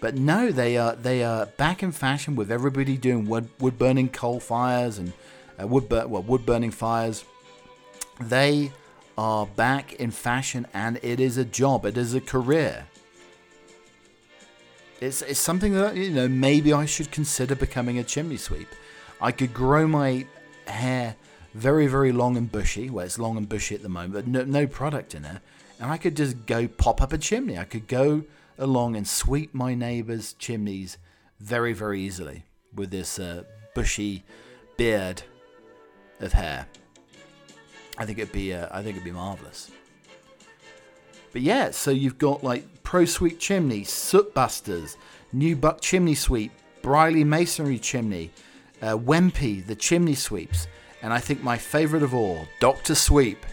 [0.00, 4.08] But no, they are they are back in fashion with everybody doing wood, wood burning
[4.08, 5.12] coal fires and
[5.60, 7.24] uh, wood bur- well, wood burning fires.
[8.20, 8.72] They
[9.16, 11.84] are back in fashion, and it is a job.
[11.84, 12.86] It is a career.
[15.00, 18.68] It's it's something that you know maybe I should consider becoming a chimney sweep.
[19.20, 20.26] I could grow my
[20.66, 21.16] hair
[21.54, 22.90] very very long and bushy.
[22.90, 25.40] Well, it's long and bushy at the moment, but no, no product in it.
[25.80, 27.56] And I could just go pop up a chimney.
[27.56, 28.24] I could go
[28.58, 30.98] along and sweep my neighbours' chimneys
[31.38, 32.44] very very easily
[32.74, 33.44] with this uh,
[33.74, 34.24] bushy
[34.76, 35.22] beard
[36.20, 36.66] of hair.
[37.96, 39.70] I think it'd be uh, I think it'd be marvelous.
[41.32, 44.96] But yeah, so you've got like Pro Sweep Chimney, Soot Busters,
[45.32, 46.52] New Buck Chimney Sweep,
[46.82, 48.30] Briley Masonry Chimney,
[48.80, 50.66] uh, Wempy, the Chimney Sweeps,
[51.02, 53.44] and I think my favourite of all, Doctor Sweep.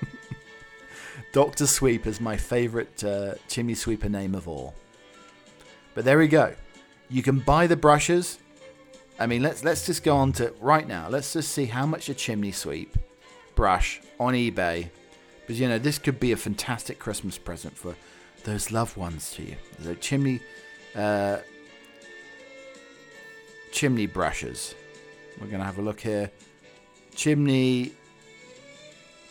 [1.32, 4.74] Doctor Sweep is my favourite uh, chimney sweeper name of all.
[5.94, 6.54] But there we go.
[7.08, 8.38] You can buy the brushes.
[9.18, 11.08] I mean, let's let's just go on to right now.
[11.08, 12.96] Let's just see how much a chimney sweep
[13.54, 14.90] brush on eBay.
[15.40, 17.96] Because you know this could be a fantastic Christmas present for
[18.44, 19.56] those loved ones to you.
[19.80, 20.40] The chimney,
[20.94, 21.38] uh,
[23.72, 24.74] chimney brushes.
[25.40, 26.30] We're gonna have a look here.
[27.14, 27.92] Chimney.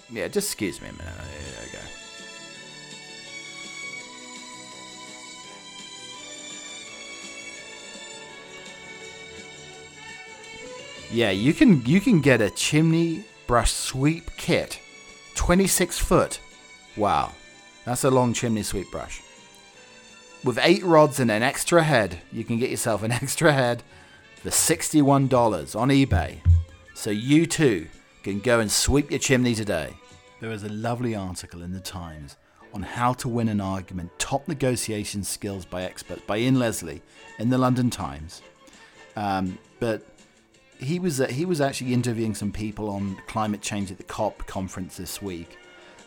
[0.10, 1.14] Yeah, just excuse me a minute.
[1.16, 2.07] There we go.
[11.12, 14.80] Yeah, you can you can get a chimney brush sweep kit,
[15.36, 16.40] 26 foot.
[16.98, 17.32] Wow,
[17.86, 19.22] that's a long chimney sweep brush.
[20.44, 23.84] With eight rods and an extra head, you can get yourself an extra head
[24.36, 26.38] for $61 on eBay.
[26.94, 27.88] So you too
[28.24, 29.94] can go and sweep your chimney today.
[30.42, 32.36] There is a lovely article in the Times
[32.74, 37.02] on how to win an argument, top negotiation skills by experts by Ian Leslie
[37.40, 38.42] in the London Times.
[39.16, 40.06] Um, but
[40.80, 44.46] he was uh, he was actually interviewing some people on climate change at the COP
[44.48, 45.58] conference this week.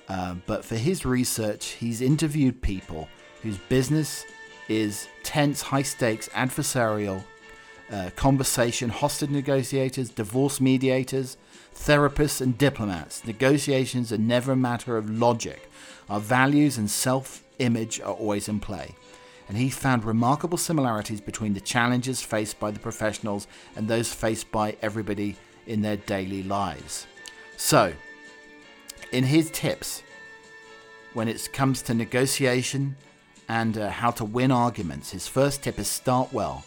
[0.09, 3.09] Uh, but for his research, he's interviewed people
[3.43, 4.25] whose business
[4.69, 7.23] is tense, high stakes, adversarial
[7.91, 11.37] uh, conversation, hostage negotiators, divorce mediators,
[11.75, 13.25] therapists, and diplomats.
[13.27, 15.71] Negotiations are never a matter of logic.
[16.09, 18.95] Our values and self image are always in play
[19.51, 24.49] and he found remarkable similarities between the challenges faced by the professionals and those faced
[24.53, 25.35] by everybody
[25.67, 27.09] in their daily lives.
[27.57, 27.93] So,
[29.11, 30.05] in his tips,
[31.15, 32.95] when it comes to negotiation
[33.49, 36.65] and uh, how to win arguments, his first tip is start well.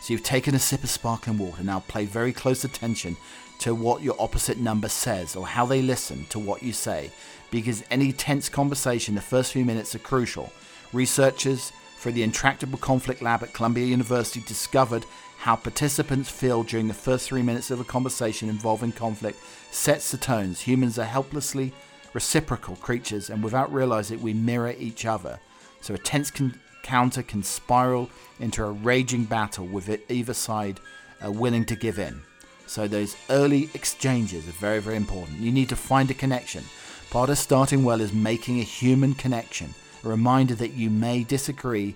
[0.00, 3.16] So, you've taken a sip of sparkling water, now pay very close attention
[3.60, 7.12] to what your opposite number says or how they listen to what you say,
[7.52, 10.52] because any tense conversation, the first few minutes are crucial.
[10.92, 11.72] Researchers
[12.10, 15.04] the Intractable Conflict Lab at Columbia University discovered
[15.38, 19.38] how participants feel during the first three minutes of a conversation involving conflict
[19.70, 20.62] sets the tones.
[20.62, 21.72] Humans are helplessly
[22.14, 25.38] reciprocal creatures, and without realizing it, we mirror each other.
[25.80, 28.08] So a tense encounter can spiral
[28.40, 30.80] into a raging battle with it, either side
[31.24, 32.22] uh, willing to give in.
[32.66, 35.40] So those early exchanges are very, very important.
[35.40, 36.64] You need to find a connection.
[37.10, 39.74] Part of starting well is making a human connection
[40.04, 41.94] a reminder that you may disagree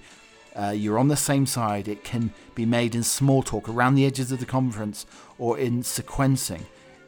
[0.59, 1.87] uh, you're on the same side.
[1.87, 5.07] It can be made in small talk around the edges of the conference
[5.39, 6.63] or in sequencing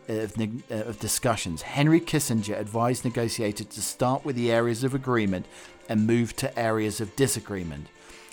[0.08, 1.62] of, uh, of discussions.
[1.62, 5.46] Henry Kissinger advised negotiators to start with the areas of agreement
[5.88, 7.88] and move to areas of disagreement.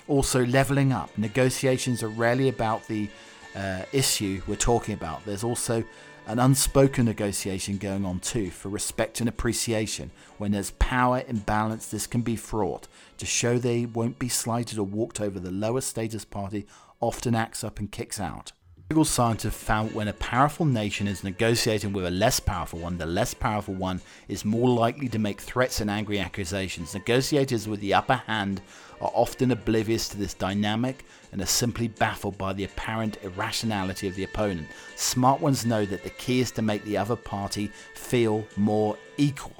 [0.06, 1.16] Also, leveling up.
[1.18, 3.08] Negotiations are rarely about the
[3.56, 5.24] uh, issue we're talking about.
[5.26, 5.84] There's also
[6.28, 10.10] an unspoken negotiation going on too for respect and appreciation.
[10.36, 12.86] When there's power imbalance, this can be fraught.
[13.16, 16.66] To show they won't be slighted or walked over, the lower status party
[17.00, 18.52] often acts up and kicks out.
[18.90, 23.04] Legal scientists found when a powerful nation is negotiating with a less powerful one, the
[23.04, 26.94] less powerful one is more likely to make threats and angry accusations.
[26.94, 28.62] Negotiators with the upper hand
[29.02, 34.14] are often oblivious to this dynamic and are simply baffled by the apparent irrationality of
[34.14, 34.66] the opponent.
[34.96, 39.52] Smart ones know that the key is to make the other party feel more equal.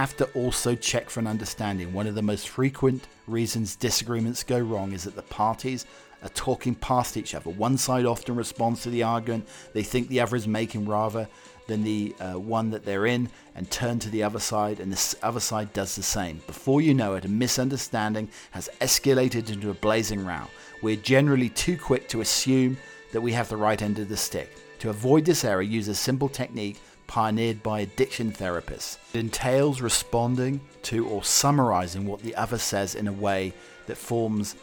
[0.00, 1.92] Have to also check for an understanding.
[1.92, 5.86] One of the most frequent reasons disagreements go wrong is that the parties
[6.24, 7.50] are talking past each other.
[7.50, 11.28] One side often responds to the argument they think the other is making rather
[11.66, 15.16] than the uh, one that they're in and turn to the other side, and the
[15.22, 16.42] other side does the same.
[16.46, 20.46] Before you know it, a misunderstanding has escalated into a blazing row.
[20.82, 22.76] We're generally too quick to assume
[23.12, 24.56] that we have the right end of the stick.
[24.80, 28.98] To avoid this error, use a simple technique pioneered by addiction therapists.
[29.14, 33.52] It entails responding to or summarizing what the other says in a way
[33.86, 34.56] that forms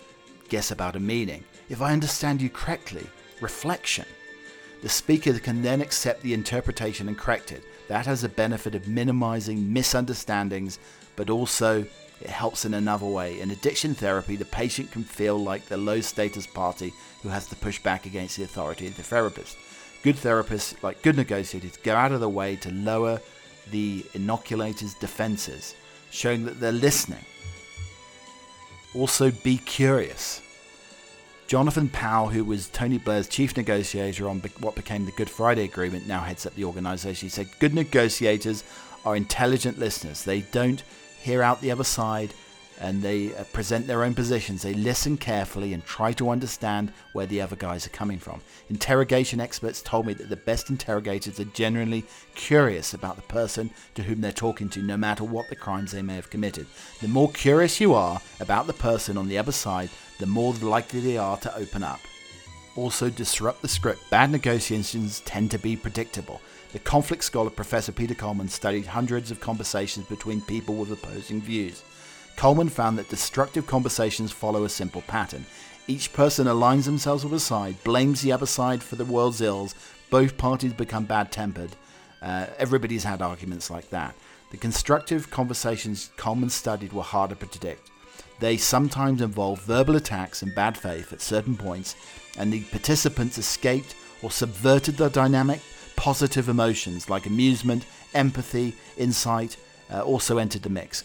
[0.50, 1.44] guess about a meaning.
[1.72, 3.08] If I understand you correctly,
[3.40, 4.04] reflection.
[4.82, 7.64] The speaker can then accept the interpretation and correct it.
[7.88, 10.80] That has the benefit of minimizing misunderstandings,
[11.16, 11.86] but also
[12.20, 13.40] it helps in another way.
[13.40, 16.92] In addiction therapy, the patient can feel like the low status party
[17.24, 19.56] who has to push back against the authority of the therapist.
[20.04, 23.22] Good therapists, like good negotiators, go out of the way to lower
[23.70, 25.74] the interlocutor's defenses,
[26.10, 27.24] showing that they're listening.
[28.94, 30.42] Also, be curious.
[31.52, 36.08] Jonathan Powell, who was Tony Blair's chief negotiator on what became the Good Friday Agreement,
[36.08, 37.26] now heads up the organization.
[37.26, 38.64] He said, Good negotiators
[39.04, 40.24] are intelligent listeners.
[40.24, 40.82] They don't
[41.22, 42.34] hear out the other side
[42.80, 44.62] and they uh, present their own positions.
[44.62, 48.42] They listen carefully and try to understand where the other guys are coming from.
[48.70, 54.04] Interrogation experts told me that the best interrogators are genuinely curious about the person to
[54.04, 56.66] whom they're talking to, no matter what the crimes they may have committed.
[57.02, 59.90] The more curious you are about the person on the other side,
[60.22, 62.00] the more likely they are to open up.
[62.78, 64.10] Also, disrupt the script.
[64.10, 66.40] Bad negotiations tend to be predictable.
[66.72, 71.84] The conflict scholar Professor Peter Coleman studied hundreds of conversations between people with opposing views.
[72.38, 75.46] Coleman found that destructive conversations follow a simple pattern.
[75.88, 79.76] Each person aligns themselves with a side, blames the other side for the world's ills,
[80.10, 81.72] both parties become bad tempered.
[82.22, 84.16] Uh, everybody's had arguments like that.
[84.52, 87.90] The constructive conversations Coleman studied were harder to predict.
[88.42, 91.96] They sometimes involve verbal attacks and bad faith at certain points,
[92.40, 95.62] and the participants escaped or subverted the dynamic.
[95.96, 97.86] Positive emotions like amusement,
[98.16, 99.58] empathy, insight
[99.94, 101.04] uh, also entered the mix.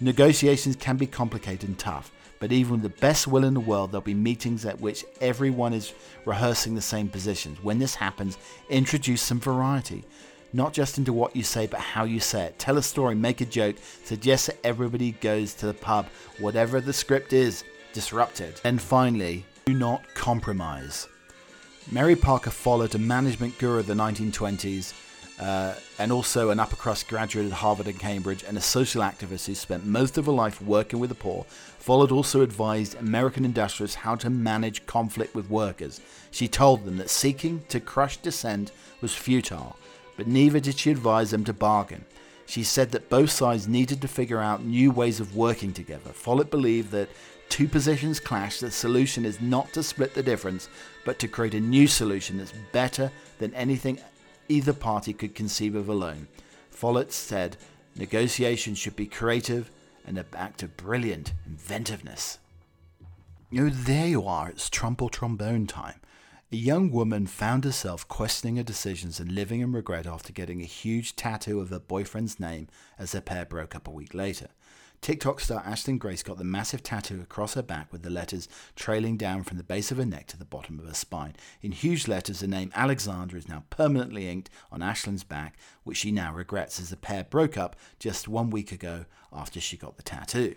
[0.00, 2.10] Negotiations can be complicated and tough,
[2.40, 5.72] but even with the best will in the world, there'll be meetings at which everyone
[5.72, 5.92] is
[6.24, 7.62] rehearsing the same positions.
[7.62, 8.36] When this happens,
[8.68, 10.02] introduce some variety,
[10.52, 12.58] not just into what you say, but how you say it.
[12.58, 16.06] Tell a story, make a joke, suggest that everybody goes to the pub,
[16.38, 18.60] whatever the script is, disrupt it.
[18.64, 21.08] And finally, do not compromise.
[21.90, 24.94] Mary Parker Follett a management guru of the 1920s
[25.40, 29.46] uh, and also an upper crust graduate at Harvard and Cambridge, and a social activist
[29.46, 31.44] who spent most of her life working with the poor,
[31.78, 36.00] Follett also advised American industrialists how to manage conflict with workers.
[36.30, 39.76] She told them that seeking to crush dissent was futile,
[40.16, 42.04] but neither did she advise them to bargain.
[42.46, 46.10] She said that both sides needed to figure out new ways of working together.
[46.10, 47.08] Follett believed that
[47.48, 50.68] two positions clash, the solution is not to split the difference,
[51.04, 53.98] but to create a new solution that's better than anything
[54.48, 56.28] either party could conceive of alone.
[56.70, 57.56] Follett said
[57.96, 59.70] negotiations should be creative
[60.06, 62.38] and an act of brilliant inventiveness.
[63.56, 66.00] Oh, there you are, it's trump or trombone time.
[66.52, 70.66] A young woman found herself questioning her decisions and living in regret after getting a
[70.66, 74.48] huge tattoo of her boyfriend's name as their pair broke up a week later.
[75.00, 79.16] TikTok star Ashlyn Grace got the massive tattoo across her back with the letters trailing
[79.16, 81.34] down from the base of her neck to the bottom of her spine.
[81.62, 86.12] In huge letters, the name Alexandra is now permanently inked on Ashlyn's back, which she
[86.12, 90.02] now regrets as the pair broke up just one week ago after she got the
[90.02, 90.56] tattoo.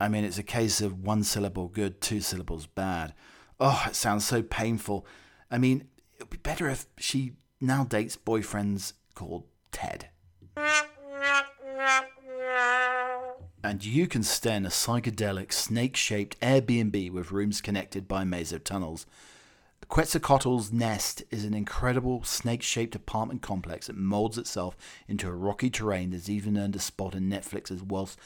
[0.00, 3.12] I mean, it's a case of one syllable good, two syllables bad.
[3.60, 5.06] Oh, it sounds so painful.
[5.54, 5.86] I mean,
[6.18, 10.08] it would be better if she now dates boyfriends called Ted.
[13.62, 18.24] and you can stay in a psychedelic snake shaped Airbnb with rooms connected by a
[18.26, 19.06] maze of tunnels.
[19.88, 24.76] Quetzalcoatl's Nest is an incredible snake shaped apartment complex that molds itself
[25.06, 28.16] into a rocky terrain that's even earned a spot in Netflix's world's,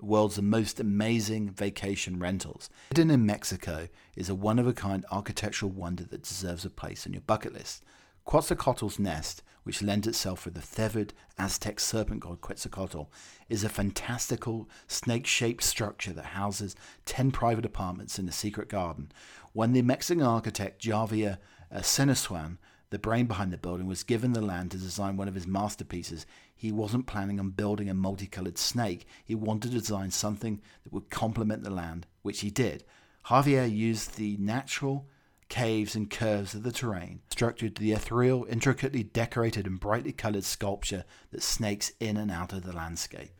[0.00, 2.68] world's most amazing vacation rentals.
[2.90, 7.06] Hidden in Mexico is a one of a kind architectural wonder that deserves a place
[7.06, 7.82] on your bucket list.
[8.26, 13.06] Quetzalcoatl's Nest, which lends itself to the feathered Aztec serpent god Quetzalcoatl,
[13.48, 16.74] is a fantastical snake shaped structure that houses
[17.04, 19.12] 10 private apartments in a secret garden.
[19.52, 21.38] When the Mexican architect Javier
[21.72, 22.58] uh, Senosiain,
[22.90, 26.26] the brain behind the building, was given the land to design one of his masterpieces,
[26.56, 29.06] he wasn't planning on building a multicolored snake.
[29.24, 32.82] He wanted to design something that would complement the land, which he did.
[33.26, 35.06] Javier used the natural
[35.48, 41.04] caves and curves of the terrain, structured the ethereal, intricately decorated and brightly coloured sculpture
[41.30, 43.30] that snakes in and out of the landscape.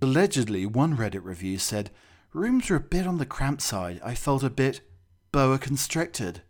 [0.00, 1.90] Allegedly, one Reddit review said,
[2.32, 4.00] Rooms were a bit on the cramped side.
[4.04, 4.80] I felt a bit
[5.30, 6.42] boa constricted.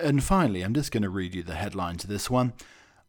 [0.00, 2.52] And finally, I'm just going to read you the headline to this one.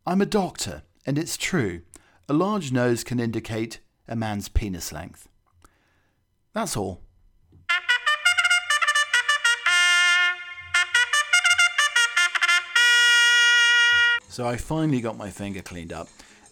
[0.07, 1.81] I'm a doctor, and it's true.
[2.27, 5.29] A large nose can indicate a man's penis length.
[6.53, 7.01] That's all.
[14.29, 16.07] So I finally got my finger cleaned up,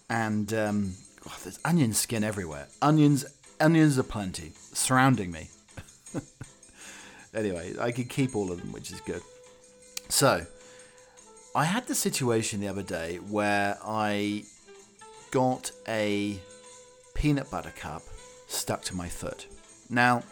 [0.07, 0.93] and um,
[1.27, 2.67] oh, there's onion skin everywhere.
[2.81, 3.25] Onions,
[3.59, 5.49] onions are plenty surrounding me.
[7.33, 9.21] anyway, I could keep all of them, which is good.
[10.09, 10.45] So,
[11.55, 14.43] I had the situation the other day where I
[15.31, 16.39] got a
[17.13, 18.03] peanut butter cup
[18.47, 19.47] stuck to my foot.
[19.89, 20.23] Now,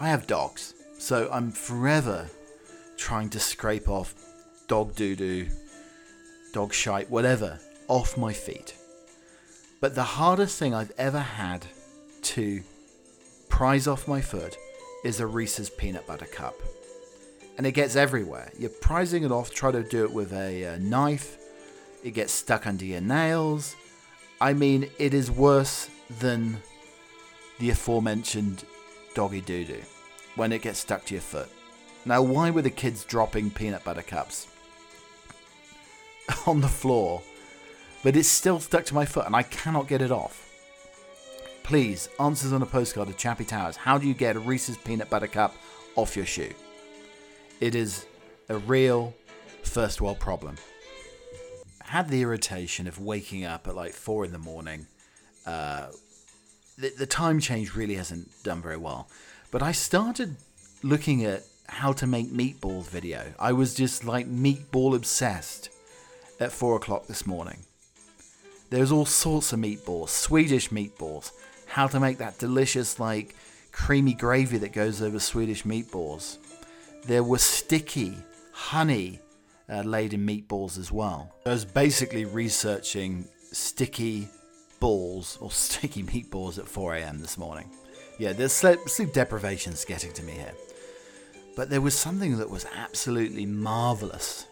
[0.00, 2.28] I have dogs, so I'm forever
[2.96, 4.14] trying to scrape off
[4.68, 5.48] dog doo doo,
[6.52, 8.74] dog shite, whatever, off my feet.
[9.80, 11.66] But the hardest thing I've ever had
[12.22, 12.62] to
[13.48, 14.56] prise off my foot
[15.04, 16.54] is a Reese's peanut butter cup.
[17.58, 18.50] And it gets everywhere.
[18.58, 21.38] You're prizing it off, try to do it with a, uh, knife,
[22.02, 23.76] it gets stuck under your nails.
[24.40, 25.88] I mean, it is worse
[26.18, 26.60] than
[27.58, 28.64] the aforementioned
[29.14, 29.82] doggy doo doo
[30.34, 31.48] when it gets stuck to your foot.
[32.04, 34.48] Now, why were the kids dropping peanut butter cups
[36.46, 37.22] on the floor?
[38.02, 40.48] But it's still stuck to my foot and I cannot get it off.
[41.62, 43.76] Please, answers on a postcard of Chappie Towers.
[43.76, 45.54] How do you get a Reese's peanut butter cup
[45.94, 46.52] off your shoe?
[47.62, 48.06] It is
[48.48, 49.14] a real
[49.62, 50.56] first world problem.
[51.80, 54.88] I had the irritation of waking up at like four in the morning.
[55.46, 55.86] Uh,
[56.76, 59.06] the, the time change really hasn't done very well.
[59.52, 60.34] But I started
[60.82, 63.32] looking at how to make meatballs video.
[63.38, 65.70] I was just like meatball obsessed
[66.40, 67.58] at four o'clock this morning.
[68.70, 71.30] There's all sorts of meatballs, Swedish meatballs,
[71.66, 73.36] how to make that delicious, like
[73.70, 76.38] creamy gravy that goes over Swedish meatballs.
[77.04, 78.16] There were sticky,
[78.52, 79.18] honey
[79.68, 81.34] uh, laden meatballs as well.
[81.44, 84.28] I was basically researching sticky
[84.78, 87.18] balls or sticky meatballs at 4 a.m.
[87.20, 87.70] this morning.
[88.18, 90.54] Yeah, the sleep, sleep deprivation's getting to me here.
[91.56, 94.46] But there was something that was absolutely marvelous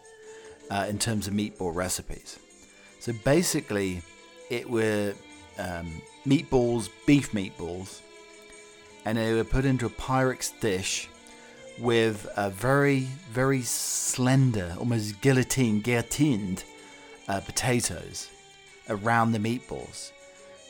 [0.69, 2.37] uh, in terms of meatball recipes.
[2.99, 4.01] So basically,
[4.49, 5.13] it were
[5.57, 8.01] um, meatballs, beef meatballs,
[9.05, 11.09] and they were put into a Pyrex dish
[11.79, 16.63] with a very, very slender, almost guillotine, guillotined
[17.27, 18.29] uh, potatoes
[18.89, 20.11] around the meatballs.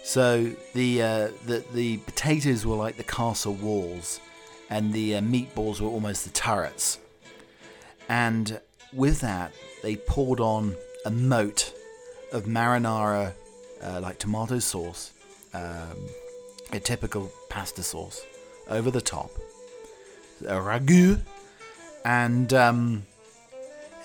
[0.03, 4.19] So the, uh, the the potatoes were like the castle walls,
[4.69, 6.99] and the uh, meatballs were almost the turrets.
[8.09, 8.59] And
[8.93, 10.75] with that, they poured on
[11.05, 11.73] a moat
[12.31, 13.33] of marinara,
[13.81, 15.11] uh, like tomato sauce,
[15.53, 15.97] um,
[16.73, 18.21] a typical pasta sauce,
[18.67, 19.31] over the top,
[20.45, 21.19] a ragu,
[22.05, 23.05] and um,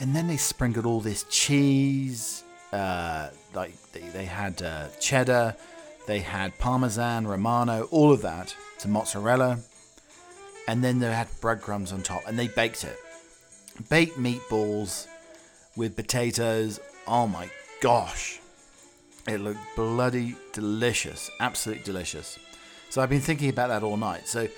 [0.00, 2.44] and then they sprinkled all this cheese.
[2.72, 5.54] Uh, like they, they had uh, cheddar,
[6.06, 9.58] they had parmesan, romano, all of that, some mozzarella,
[10.68, 12.98] and then they had breadcrumbs on top, and they baked it.
[13.88, 15.06] Baked meatballs
[15.76, 16.80] with potatoes.
[17.06, 17.48] Oh my
[17.80, 18.40] gosh,
[19.28, 22.38] it looked bloody delicious, absolutely delicious.
[22.90, 24.28] So I've been thinking about that all night.
[24.28, 24.48] So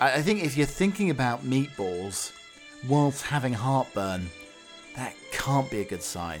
[0.00, 2.32] I think if you're thinking about meatballs
[2.88, 4.28] whilst having heartburn,
[4.94, 6.40] that can't be a good sign.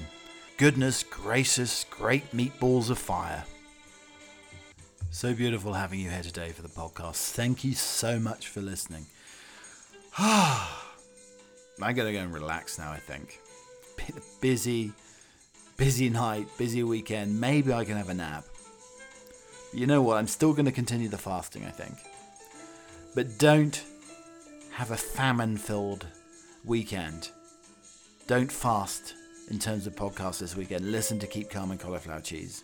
[0.56, 3.44] Goodness gracious, great meatballs of fire.
[5.10, 7.32] So beautiful having you here today for the podcast.
[7.32, 9.06] Thank you so much for listening.
[10.18, 10.68] I'm
[11.78, 12.90] gonna go and relax now.
[12.90, 13.40] I think.
[14.40, 14.92] Busy,
[15.76, 17.40] busy night, busy weekend.
[17.40, 18.44] Maybe I can have a nap.
[19.72, 20.16] You know what?
[20.16, 21.64] I'm still gonna continue the fasting.
[21.64, 21.96] I think.
[23.16, 23.82] But don't
[24.72, 26.06] have a famine-filled
[26.66, 27.30] weekend.
[28.26, 29.14] Don't fast
[29.48, 30.92] in terms of podcasts this weekend.
[30.92, 32.62] Listen to Keep Calm and Cauliflower Cheese.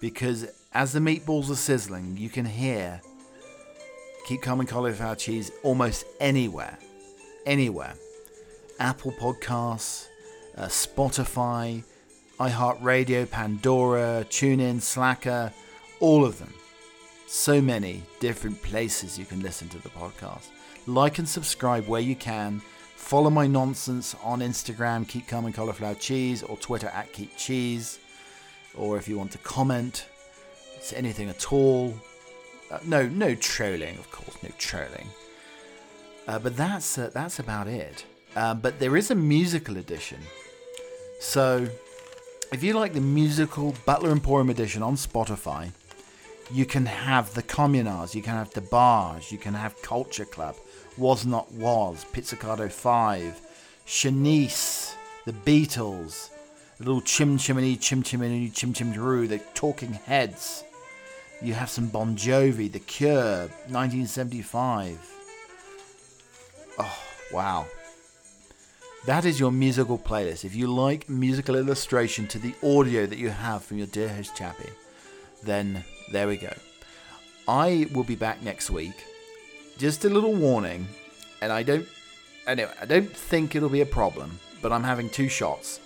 [0.00, 3.00] Because as the meatballs are sizzling, you can hear
[4.28, 6.78] Keep Calm and Cauliflower Cheese almost anywhere.
[7.44, 7.94] Anywhere.
[8.78, 10.06] Apple Podcasts,
[10.56, 11.82] uh, Spotify,
[12.38, 15.52] iHeartRadio, Pandora, TuneIn, Slacker,
[15.98, 16.54] all of them.
[17.26, 20.46] So many different places you can listen to the podcast.
[20.86, 22.62] Like and subscribe where you can.
[22.94, 27.98] Follow my nonsense on Instagram, Keep and Cauliflower Cheese, or Twitter at Keep Cheese.
[28.76, 30.06] Or if you want to comment,
[30.76, 31.94] it's anything at all.
[32.70, 35.08] Uh, no, no trolling, of course, no trolling.
[36.28, 38.04] Uh, but that's uh, that's about it.
[38.34, 40.20] Um, but there is a musical edition.
[41.20, 41.66] So,
[42.52, 45.72] if you like the musical Butler Emporium edition on Spotify,
[46.52, 50.56] you can have the Communards, you can have the Bars, you can have Culture Club,
[50.96, 53.40] Was Not Was, Pizzicato 5,
[53.86, 54.94] Shanice,
[55.24, 56.30] the Beatles,
[56.78, 60.64] the little Chim Chimney, Chim Chimney, Chim Chim Drew, the Talking Heads.
[61.42, 64.98] You have some Bon Jovi, The Cure, 1975.
[66.78, 66.98] Oh,
[67.32, 67.66] wow.
[69.06, 70.44] That is your musical playlist.
[70.44, 74.36] If you like musical illustration to the audio that you have from your dear host
[74.36, 74.70] Chappie,
[75.42, 76.52] then there we go.
[77.48, 79.04] I will be back next week.
[79.78, 80.88] Just a little warning,
[81.40, 81.86] and I don't,
[82.46, 84.38] anyway, I don't think it'll be a problem.
[84.62, 85.80] But I'm having two shots.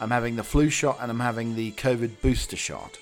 [0.00, 2.98] I'm having the flu shot and I'm having the COVID booster shot.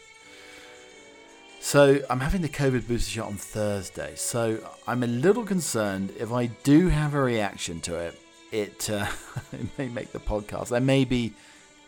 [1.61, 4.13] So I'm having the COVID booster shot on Thursday.
[4.17, 8.21] So I'm a little concerned if I do have a reaction to it,
[8.53, 9.07] it, uh,
[9.53, 10.75] it may make the podcast.
[10.75, 11.33] I may be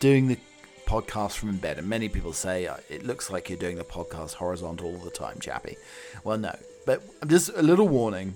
[0.00, 0.38] doing the
[0.86, 4.34] podcast from bed, and many people say uh, it looks like you're doing the podcast
[4.34, 5.76] horizontal all the time, Chappie.
[6.24, 6.56] Well, no,
[6.86, 8.34] but just a little warning: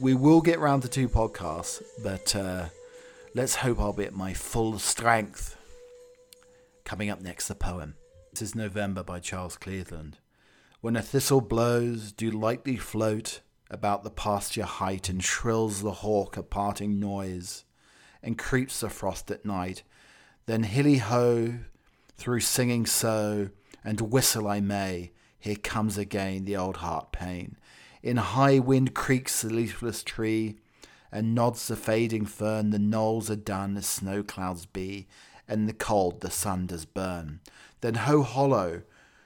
[0.00, 2.66] we will get round to two podcasts, but uh,
[3.34, 5.56] let's hope I'll be at my full strength.
[6.84, 7.94] Coming up next, the poem.
[8.32, 10.18] This is November by Charles Cleveland.
[10.80, 13.40] When a thistle blows, do lightly float
[13.70, 17.64] about the pasture height, and shrills the hawk a parting noise,
[18.22, 19.82] and creeps the frost at night.
[20.48, 21.58] Then hilly ho,
[22.16, 23.50] through singing so,
[23.84, 27.58] and whistle I may, here comes again the old heart pain.
[28.02, 30.56] In high wind creaks the leafless tree,
[31.12, 35.06] and nods the fading fern, the knolls are dun as snow clouds be,
[35.46, 37.40] and the cold the sun does burn.
[37.82, 38.84] Then ho hollow,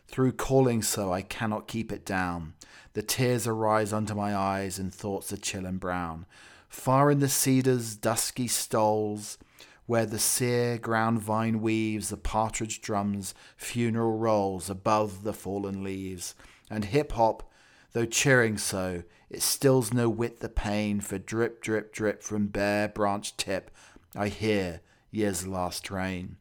[0.08, 2.54] through calling so I cannot keep it down.
[2.94, 6.26] The tears arise unto my eyes, and thoughts are chill and brown.
[6.68, 9.38] Far in the cedars' dusky stoles,
[9.86, 16.34] where the sere ground vine weaves, the partridge drums funeral rolls above the fallen leaves.
[16.70, 17.50] And hip hop,
[17.92, 22.88] though cheering so, it stills no whit the pain, for drip, drip, drip from bare
[22.88, 23.70] branch tip,
[24.14, 24.80] I hear
[25.10, 26.36] year's last rain.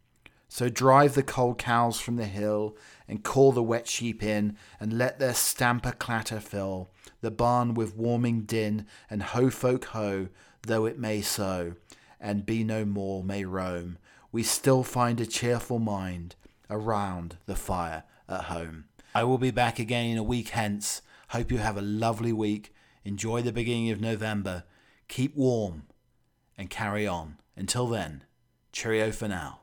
[0.47, 2.75] So drive the cold cows from the hill,
[3.07, 6.89] and call the wet sheep in, and let their stamper clatter fill
[7.21, 10.27] the barn with warming din, and ho folk ho,
[10.63, 11.75] though it may so,
[12.21, 13.97] and be no more may roam,
[14.31, 16.35] we still find a cheerful mind
[16.69, 18.85] around the fire at home.
[19.13, 21.01] I will be back again in a week hence.
[21.29, 22.73] Hope you have a lovely week.
[23.03, 24.63] Enjoy the beginning of November.
[25.07, 25.83] Keep warm
[26.57, 27.37] and carry on.
[27.57, 28.23] Until then,
[28.71, 29.61] cheerio for now.